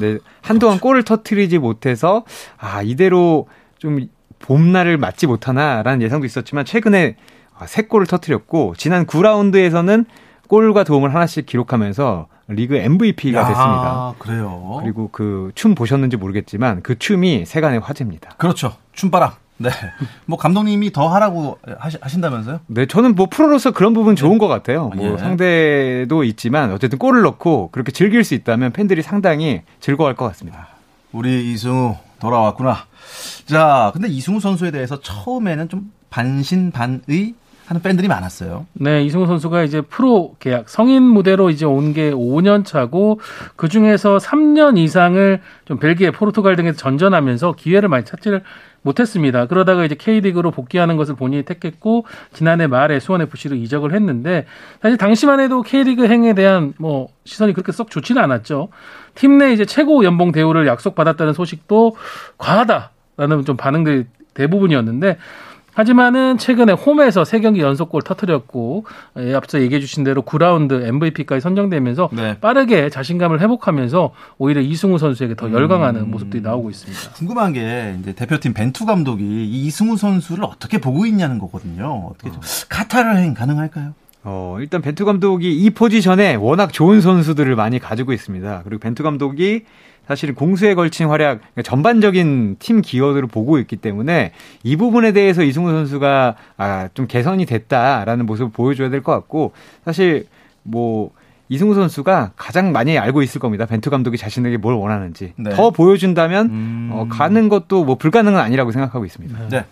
네, 0.00 0.18
한동안 0.40 0.80
골을 0.80 1.02
터트리지 1.04 1.58
못해서 1.58 2.24
아 2.58 2.82
이대로 2.82 3.46
좀 3.78 4.08
봄날을 4.40 4.96
맞지 4.96 5.26
못하나라는 5.26 6.00
예상도 6.02 6.24
있었지만 6.24 6.64
최근에 6.64 7.16
아, 7.58 7.66
세 7.66 7.82
골을 7.82 8.06
터트렸고 8.06 8.74
지난 8.78 9.04
9라운드에서는 9.06 10.06
골과 10.48 10.82
도움을 10.84 11.14
하나씩 11.14 11.44
기록하면서 11.44 12.26
리그 12.48 12.74
MVP가 12.76 13.40
됐습니다. 13.46 13.82
아, 13.84 14.14
그래요. 14.18 14.78
그리고 14.82 15.08
그 15.12 15.52
춤 15.54 15.74
보셨는지 15.74 16.16
모르겠지만 16.16 16.82
그 16.82 16.98
춤이 16.98 17.44
세간의 17.44 17.80
화제입니다. 17.80 18.30
그렇죠. 18.38 18.74
춤바람. 18.92 19.30
네. 19.60 19.70
뭐, 20.24 20.38
감독님이 20.38 20.90
더 20.92 21.08
하라고 21.08 21.58
하시, 21.78 21.98
하신다면서요? 22.00 22.60
네, 22.66 22.86
저는 22.86 23.14
뭐 23.14 23.26
프로로서 23.30 23.72
그런 23.72 23.92
부분 23.92 24.16
좋은 24.16 24.38
것 24.38 24.48
같아요. 24.48 24.88
뭐 24.96 25.12
예. 25.12 25.18
상대도 25.18 26.24
있지만 26.24 26.72
어쨌든 26.72 26.98
골을 26.98 27.22
넣고 27.22 27.68
그렇게 27.70 27.92
즐길 27.92 28.24
수 28.24 28.34
있다면 28.34 28.72
팬들이 28.72 29.02
상당히 29.02 29.62
즐거워할 29.80 30.16
것 30.16 30.26
같습니다. 30.28 30.68
우리 31.12 31.52
이승우 31.52 31.96
돌아왔구나. 32.20 32.86
자, 33.46 33.90
근데 33.92 34.08
이승우 34.08 34.40
선수에 34.40 34.70
대해서 34.70 35.00
처음에는 35.00 35.68
좀 35.68 35.92
반신반의 36.10 37.34
하는 37.70 37.82
팬들이 37.82 38.08
많았어요. 38.08 38.66
네, 38.72 39.04
이승우 39.04 39.26
선수가 39.28 39.62
이제 39.62 39.80
프로 39.80 40.34
계약 40.40 40.68
성인 40.68 41.04
무대로 41.04 41.50
이제 41.50 41.64
온 41.64 41.92
게 41.94 42.10
5년 42.10 42.64
차고 42.64 43.20
그 43.54 43.68
중에서 43.68 44.16
3년 44.18 44.76
이상을 44.76 45.40
좀 45.66 45.78
벨기에, 45.78 46.10
포르투갈 46.10 46.56
등에서 46.56 46.76
전전하면서 46.76 47.52
기회를 47.52 47.88
많이 47.88 48.04
찾지를 48.04 48.42
못했습니다. 48.82 49.46
그러다가 49.46 49.84
이제 49.84 49.94
K리그로 49.94 50.50
복귀하는 50.50 50.96
것을 50.96 51.14
본인이 51.14 51.44
택했고 51.44 52.06
지난해 52.32 52.66
말에 52.66 52.98
수원 52.98 53.20
FC로 53.20 53.54
이적을 53.54 53.94
했는데 53.94 54.46
사실 54.82 54.96
당시만 54.98 55.38
해도 55.38 55.62
K리그 55.62 56.08
행에 56.08 56.34
대한 56.34 56.72
뭐 56.78 57.08
시선이 57.24 57.52
그렇게 57.52 57.70
썩 57.70 57.88
좋지는 57.90 58.20
않았죠. 58.20 58.68
팀 59.14 59.38
내 59.38 59.52
이제 59.52 59.64
최고 59.64 60.02
연봉 60.02 60.32
대우를 60.32 60.66
약속받았다는 60.66 61.34
소식도 61.34 61.94
과하다라는 62.38 63.44
좀 63.44 63.56
반응들이 63.56 64.06
대부분이었는데 64.34 65.18
하지만은 65.72 66.38
최근에 66.38 66.72
홈에서 66.72 67.24
세 67.24 67.40
경기 67.40 67.60
연속골 67.60 68.02
터뜨렸고 68.02 68.84
예, 69.18 69.34
앞서 69.34 69.60
얘기해 69.60 69.80
주신 69.80 70.04
대로 70.04 70.22
9라운드 70.22 70.86
MVP까지 70.86 71.40
선정되면서 71.40 72.10
네. 72.12 72.38
빠르게 72.40 72.90
자신감을 72.90 73.40
회복하면서 73.40 74.12
오히려 74.38 74.60
이승우 74.60 74.98
선수에게 74.98 75.34
더 75.34 75.50
열광하는 75.50 76.10
모습들이 76.10 76.42
나오고 76.42 76.70
있습니다. 76.70 77.12
궁금한 77.12 77.52
게 77.52 77.96
이제 78.00 78.12
대표팀 78.12 78.54
벤투 78.54 78.86
감독이 78.86 79.24
이 79.24 79.66
이승우 79.66 79.96
선수를 79.96 80.44
어떻게 80.44 80.78
보고 80.78 81.06
있냐는 81.06 81.38
거거든요. 81.38 82.10
어떻게 82.12 82.30
좀 82.30 82.40
카타르 82.68 83.16
행 83.16 83.34
가능할까요? 83.34 83.94
어, 84.22 84.58
일단 84.60 84.82
벤투 84.82 85.04
감독이 85.04 85.50
이 85.50 85.70
포지션에 85.70 86.34
워낙 86.34 86.72
좋은 86.72 87.00
선수들을 87.00 87.56
많이 87.56 87.78
가지고 87.78 88.12
있습니다. 88.12 88.62
그리고 88.64 88.80
벤투 88.80 89.02
감독이 89.02 89.64
사실 90.10 90.34
공수에 90.34 90.74
걸친 90.74 91.06
활약, 91.06 91.38
그러니까 91.38 91.62
전반적인 91.62 92.56
팀 92.58 92.82
기여들을 92.82 93.28
보고 93.28 93.60
있기 93.60 93.76
때문에 93.76 94.32
이 94.64 94.74
부분에 94.76 95.12
대해서 95.12 95.44
이승우 95.44 95.70
선수가 95.70 96.34
아, 96.56 96.88
좀 96.94 97.06
개선이 97.06 97.46
됐다라는 97.46 98.26
모습을 98.26 98.50
보여줘야 98.50 98.90
될 98.90 99.02
것 99.02 99.12
같고 99.12 99.52
사실 99.84 100.26
뭐 100.64 101.12
이승우 101.48 101.74
선수가 101.74 102.32
가장 102.34 102.72
많이 102.72 102.98
알고 102.98 103.22
있을 103.22 103.40
겁니다. 103.40 103.66
벤투 103.66 103.88
감독이 103.88 104.16
자신에게 104.16 104.56
뭘 104.56 104.74
원하는지 104.74 105.32
네. 105.36 105.50
더 105.50 105.70
보여준다면 105.70 106.46
음. 106.46 106.90
어, 106.92 107.06
가는 107.08 107.48
것도 107.48 107.84
뭐 107.84 107.94
불가능은 107.94 108.36
아니라고 108.40 108.72
생각하고 108.72 109.04
있습니다. 109.04 109.48
네. 109.48 109.64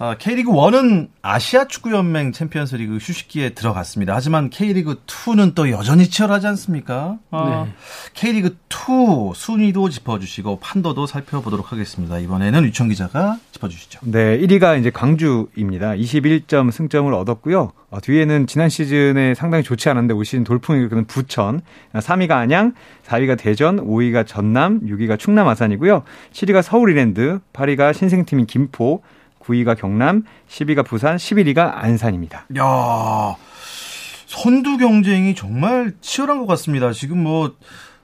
어, 0.00 0.14
K리그 0.18 0.50
1은 0.50 1.08
아시아 1.20 1.66
축구연맹 1.66 2.32
챔피언스리그 2.32 2.96
휴식기에 2.96 3.50
들어갔습니다. 3.50 4.14
하지만 4.14 4.48
K리그 4.48 5.02
2는 5.04 5.54
또 5.54 5.70
여전히 5.70 6.08
치열하지 6.08 6.46
않습니까? 6.46 7.18
어, 7.30 7.66
네. 7.66 7.72
K리그 8.14 8.56
2 8.70 9.34
순위도 9.34 9.90
짚어주시고 9.90 10.60
판도도 10.60 11.04
살펴보도록 11.04 11.70
하겠습니다. 11.70 12.18
이번에는 12.18 12.64
유청 12.64 12.88
기자가 12.88 13.36
짚어주시죠. 13.52 14.00
네, 14.04 14.38
1위가 14.38 14.80
이제 14.80 14.88
광주입니다. 14.88 15.90
21점 15.90 16.70
승점을 16.70 17.12
얻었고요. 17.12 17.72
어, 17.90 18.00
뒤에는 18.00 18.46
지난 18.46 18.70
시즌에 18.70 19.34
상당히 19.34 19.62
좋지 19.62 19.90
않았는데 19.90 20.14
올 20.14 20.24
시즌 20.24 20.44
돌풍이 20.44 20.78
일으키는 20.80 21.08
부천, 21.08 21.60
3위가 21.92 22.30
안양, 22.30 22.72
4위가 23.06 23.36
대전, 23.36 23.76
5위가 23.86 24.26
전남, 24.26 24.80
6위가 24.80 25.18
충남 25.18 25.46
아산이고요. 25.46 26.04
7위가 26.32 26.62
서울 26.62 26.90
이랜드, 26.90 27.40
8위가 27.52 27.92
신생팀인 27.92 28.46
김포, 28.46 29.02
9위가 29.40 29.76
경남, 29.76 30.22
10위가 30.48 30.84
부산, 30.86 31.16
11위가 31.16 31.72
안산입니다. 31.74 32.46
야 32.58 33.36
선두 34.26 34.78
경쟁이 34.78 35.34
정말 35.34 35.92
치열한 36.00 36.38
것 36.38 36.46
같습니다. 36.46 36.92
지금 36.92 37.22
뭐 37.22 37.56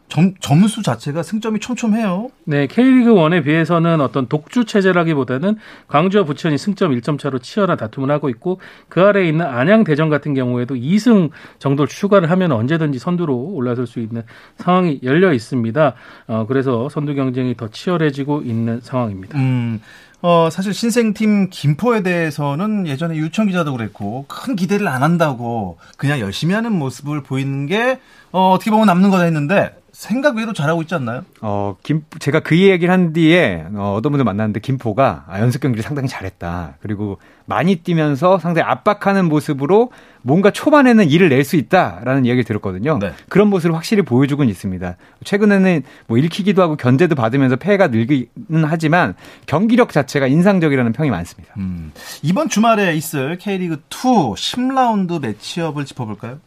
점, 0.08 0.34
점수 0.40 0.82
자체가 0.82 1.22
승점이 1.22 1.60
촘촘해요. 1.60 2.28
네, 2.44 2.66
K리그 2.66 3.12
1에 3.12 3.44
비해서는 3.44 4.00
어떤 4.00 4.28
독주 4.28 4.64
체제라기보다는 4.64 5.56
광주와 5.88 6.24
부천이 6.24 6.58
승점 6.58 6.92
1점 6.92 7.18
차로 7.18 7.40
치열한 7.40 7.76
다툼을 7.76 8.10
하고 8.10 8.28
있고 8.28 8.60
그 8.88 9.00
아래에 9.02 9.26
있는 9.28 9.46
안양 9.46 9.84
대전 9.84 10.08
같은 10.08 10.34
경우에도 10.34 10.74
2승 10.74 11.30
정도를 11.58 11.88
추가를 11.88 12.30
하면 12.30 12.52
언제든지 12.52 12.98
선두로 12.98 13.34
올라설 13.36 13.86
수 13.86 14.00
있는 14.00 14.22
상황이 14.58 15.00
열려 15.02 15.32
있습니다. 15.32 15.94
어, 16.28 16.44
그래서 16.46 16.88
선두 16.88 17.14
경쟁이 17.14 17.56
더 17.56 17.68
치열해지고 17.68 18.42
있는 18.42 18.80
상황입니다. 18.80 19.38
음, 19.38 19.80
어, 20.22 20.48
사실 20.50 20.72
신생팀 20.72 21.50
김포에 21.50 22.02
대해서는 22.02 22.86
예전에 22.86 23.16
유청 23.16 23.46
기자도 23.46 23.72
그랬고 23.72 24.24
큰 24.28 24.56
기대를 24.56 24.88
안 24.88 25.02
한다고 25.02 25.78
그냥 25.96 26.20
열심히 26.20 26.54
하는 26.54 26.72
모습을 26.72 27.22
보이는 27.22 27.66
게 27.66 28.00
어, 28.32 28.52
어떻게 28.52 28.70
보면 28.70 28.86
남는 28.86 29.10
거다 29.10 29.24
했는데 29.24 29.74
생각 29.96 30.36
외로 30.36 30.52
잘하고 30.52 30.82
있지 30.82 30.94
않나요? 30.94 31.24
어, 31.40 31.74
김, 31.82 32.04
제가 32.18 32.40
그 32.40 32.54
얘기를 32.58 32.92
한 32.92 33.14
뒤에, 33.14 33.64
어, 33.74 33.94
어떤 33.96 34.12
분들 34.12 34.24
만났는데, 34.26 34.60
김포가 34.60 35.24
아, 35.26 35.40
연습 35.40 35.62
경기를 35.62 35.82
상당히 35.82 36.06
잘했다. 36.06 36.74
그리고 36.82 37.16
많이 37.46 37.76
뛰면서 37.76 38.38
상당히 38.38 38.68
압박하는 38.68 39.24
모습으로 39.26 39.90
뭔가 40.20 40.50
초반에는 40.50 41.08
일을 41.08 41.30
낼 41.30 41.44
수 41.44 41.56
있다라는 41.56 42.26
이야기를 42.26 42.44
들었거든요. 42.44 42.98
네. 43.00 43.12
그런 43.30 43.48
모습을 43.48 43.74
확실히 43.74 44.02
보여주고는 44.02 44.50
있습니다. 44.50 44.96
최근에는 45.24 45.82
뭐 46.08 46.18
읽히기도 46.18 46.60
하고 46.60 46.76
견제도 46.76 47.14
받으면서 47.14 47.56
패가 47.56 47.86
늘기는 47.88 48.28
하지만 48.64 49.14
경기력 49.46 49.92
자체가 49.92 50.26
인상적이라는 50.26 50.92
평이 50.92 51.08
많습니다. 51.08 51.54
음, 51.56 51.92
이번 52.22 52.50
주말에 52.50 52.94
있을 52.96 53.38
K리그 53.38 53.74
2 53.88 54.34
10라운드 54.34 55.22
매치업을 55.22 55.86
짚어볼까요? 55.86 56.38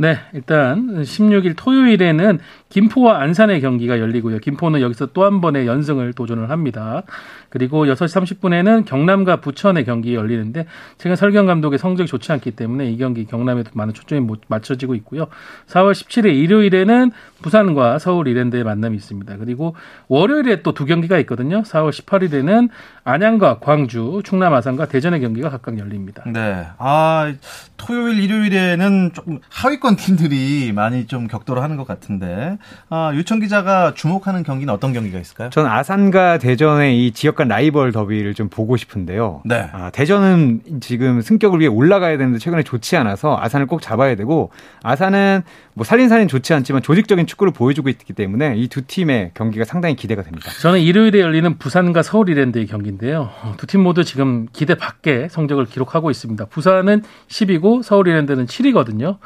네, 0.00 0.16
일단 0.32 1.02
16일 1.02 1.54
토요일에는 1.56 2.38
김포와 2.70 3.20
안산의 3.22 3.60
경기가 3.62 3.98
열리고요. 3.98 4.38
김포는 4.38 4.80
여기서 4.82 5.06
또 5.12 5.24
한 5.24 5.40
번의 5.40 5.66
연승을 5.66 6.12
도전을 6.12 6.48
합니다. 6.50 7.02
그리고 7.50 7.86
6시 7.86 8.38
30분에는 8.38 8.84
경남과 8.84 9.40
부천의 9.40 9.84
경기 9.84 10.14
열리는데 10.14 10.66
최근 10.98 11.16
설경 11.16 11.46
감독의 11.46 11.78
성적이 11.78 12.06
좋지 12.06 12.30
않기 12.32 12.50
때문에 12.52 12.90
이 12.90 12.96
경기 12.98 13.24
경남에도 13.26 13.70
많은 13.74 13.94
초점이 13.94 14.20
못- 14.20 14.42
맞춰지고 14.48 14.94
있고요. 14.96 15.26
4월 15.66 15.92
17일 15.92 16.34
일요일에는 16.34 17.10
부산과 17.42 17.98
서울 17.98 18.28
이랜드의 18.28 18.64
만남이 18.64 18.96
있습니다. 18.96 19.36
그리고 19.38 19.74
월요일에 20.08 20.62
또 20.62 20.72
두 20.72 20.84
경기가 20.84 21.18
있거든요. 21.20 21.62
4월 21.62 21.90
18일에는 21.90 22.68
안양과 23.04 23.58
광주, 23.60 24.20
충남 24.24 24.52
아산과 24.54 24.86
대전의 24.86 25.20
경기가 25.20 25.48
각각 25.50 25.78
열립니다. 25.78 26.22
네. 26.26 26.66
아, 26.78 27.32
토요일, 27.78 28.20
일요일에는 28.22 29.12
조금 29.14 29.38
하위권 29.48 29.96
팀들이 29.96 30.72
많이 30.72 31.06
좀 31.06 31.26
격돌을 31.26 31.62
하는 31.62 31.76
것 31.76 31.86
같은데, 31.86 32.57
아, 32.90 33.12
유청 33.14 33.40
기자가 33.40 33.94
주목하는 33.94 34.42
경기는 34.42 34.72
어떤 34.72 34.92
경기가 34.92 35.18
있을까요? 35.18 35.50
전 35.50 35.66
아산과 35.66 36.38
대전의 36.38 37.06
이 37.06 37.10
지역 37.12 37.36
간 37.36 37.48
라이벌 37.48 37.92
더비를 37.92 38.34
좀 38.34 38.48
보고 38.48 38.76
싶은데요. 38.76 39.42
네. 39.44 39.68
아, 39.72 39.90
대전은 39.90 40.62
지금 40.80 41.20
승격을 41.20 41.60
위해 41.60 41.68
올라가야 41.68 42.16
되는데 42.18 42.38
최근에 42.38 42.62
좋지 42.62 42.96
않아서 42.96 43.36
아산을 43.40 43.66
꼭 43.66 43.82
잡아야 43.82 44.14
되고 44.16 44.50
아산은 44.82 45.42
뭐 45.74 45.84
살린살인 45.84 46.26
좋지 46.28 46.54
않지만 46.54 46.82
조직적인 46.82 47.26
축구를 47.26 47.52
보여주고 47.52 47.88
있기 47.88 48.12
때문에 48.12 48.54
이 48.56 48.68
두 48.68 48.82
팀의 48.86 49.30
경기가 49.34 49.64
상당히 49.64 49.96
기대가 49.96 50.22
됩니다. 50.22 50.50
저는 50.60 50.80
일요일에 50.80 51.20
열리는 51.20 51.56
부산과 51.58 52.02
서울 52.02 52.28
이랜드의 52.28 52.66
경기인데요. 52.66 53.30
두 53.56 53.66
팀 53.66 53.82
모두 53.82 54.04
지금 54.04 54.46
기대 54.52 54.74
밖의 54.74 55.28
성적을 55.30 55.66
기록하고 55.66 56.10
있습니다. 56.10 56.46
부산은 56.46 57.02
10이고 57.28 57.82
서울 57.82 58.08
이랜드는 58.08 58.46
7이거든요. 58.46 59.18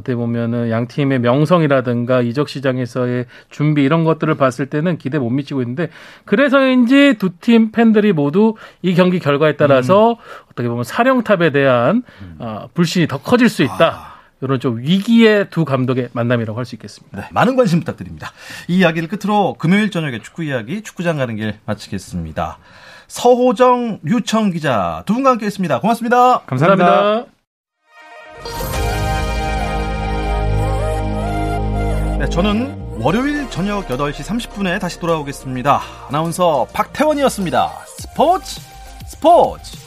어떻게 0.00 0.14
보면은 0.16 0.70
양 0.70 0.86
팀의 0.88 1.20
명성이라든가 1.20 2.22
이적 2.22 2.48
시장에서의 2.48 3.26
준비 3.50 3.82
이런 3.82 4.04
것들을 4.04 4.34
봤을 4.34 4.66
때는 4.66 4.98
기대 4.98 5.18
못 5.18 5.30
미치고 5.30 5.62
있는데 5.62 5.88
그래서인지 6.24 7.14
두 7.18 7.30
팀 7.40 7.70
팬들이 7.72 8.12
모두 8.12 8.54
이 8.82 8.94
경기 8.94 9.18
결과에 9.18 9.56
따라서 9.56 10.16
어떻게 10.52 10.68
보면 10.68 10.84
사령탑에 10.84 11.50
대한 11.52 12.02
어, 12.38 12.68
불신이 12.74 13.06
더 13.06 13.18
커질 13.18 13.48
수 13.48 13.62
있다. 13.62 14.10
이런 14.42 14.58
좀 14.58 14.78
위기의 14.78 15.48
두 15.50 15.64
감독의 15.64 16.08
만남이라고 16.12 16.58
할 16.58 16.64
수 16.64 16.74
있겠습니다. 16.74 17.18
네, 17.20 17.26
많은 17.30 17.56
관심 17.56 17.78
부탁드립니다. 17.78 18.32
이 18.68 18.78
이야기를 18.78 19.08
끝으로 19.08 19.54
금요일 19.58 19.90
저녁에 19.90 20.20
축구 20.20 20.44
이야기, 20.44 20.82
축구장 20.82 21.18
가는 21.18 21.36
길 21.36 21.58
마치겠습니다. 21.66 22.58
서호정, 23.06 24.00
유청 24.06 24.50
기자 24.50 25.02
두 25.04 25.14
분과 25.14 25.30
함께 25.30 25.46
했습니다. 25.46 25.80
고맙습니다. 25.80 26.40
감사합니다. 26.46 27.26
네, 32.20 32.28
저는 32.28 32.98
월요일 33.00 33.48
저녁 33.48 33.88
8시 33.88 34.16
30분에 34.16 34.78
다시 34.78 35.00
돌아오겠습니다. 35.00 35.80
아나운서 36.08 36.66
박태원이었습니다. 36.70 37.70
스포츠, 37.98 38.60
스포츠. 39.06 39.78